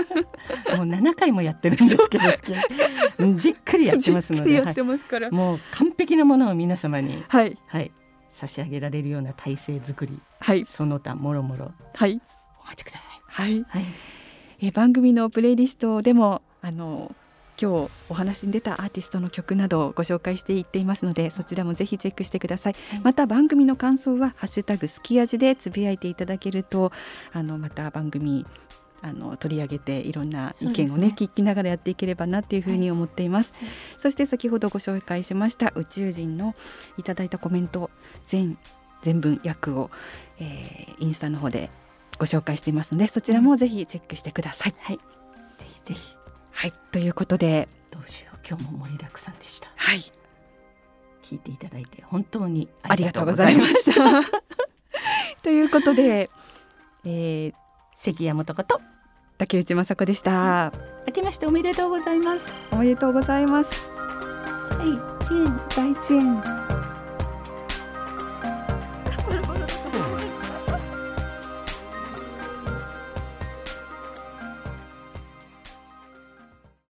[0.76, 2.24] もう7回もやってるんですけど
[3.36, 7.24] じっくりやってますのではい、もう完璧なものを皆様に。
[7.28, 7.92] はい、はい
[8.36, 12.20] 差し上げられるような体制作り、はい、その他もろもろ、はい、
[12.62, 13.22] お待ちください。
[13.26, 13.84] はい、はい、
[14.60, 17.14] え番組のプレイリストでもあの
[17.60, 26.92] 今日お話に出たアーティストの曲などをご紹介していっていますのでそちらもぜひチェックしてください、はい、また番組の感想はハッシュタグすき味でつぶやいていただけると
[27.32, 28.44] あのまた番組
[29.06, 36.54] あの取り上げていろんな意見をね、ね、聞きながらやっていければなっていうふうに思っています、はい、そして先ほどご紹介しました宇宙人の
[36.98, 37.90] いただいたコメント
[38.26, 38.58] 全
[39.02, 39.90] 全文訳を、
[40.40, 41.70] えー、インスタの方で
[42.18, 45.02] ご紹介していますのでそちらもぜひチェックしてください、はい、ぜ
[45.68, 46.16] ひぜひ。
[46.56, 46.72] はい。
[46.90, 47.68] ということで。
[47.90, 48.38] どうしよう。
[48.48, 49.68] 今日も盛りだくさんでした。
[49.76, 50.10] はい。
[51.22, 54.22] 聞いていただいて本当にありがとうございました。
[55.42, 56.30] ということで、
[57.04, 57.54] えー、
[57.94, 58.80] 関山とこと
[59.38, 60.72] 竹内雅子でした。
[61.06, 62.52] 明けましておめでとうございます。
[62.72, 63.90] おめでとうございます。
[64.70, 64.78] 再
[65.28, 66.85] 见，再见。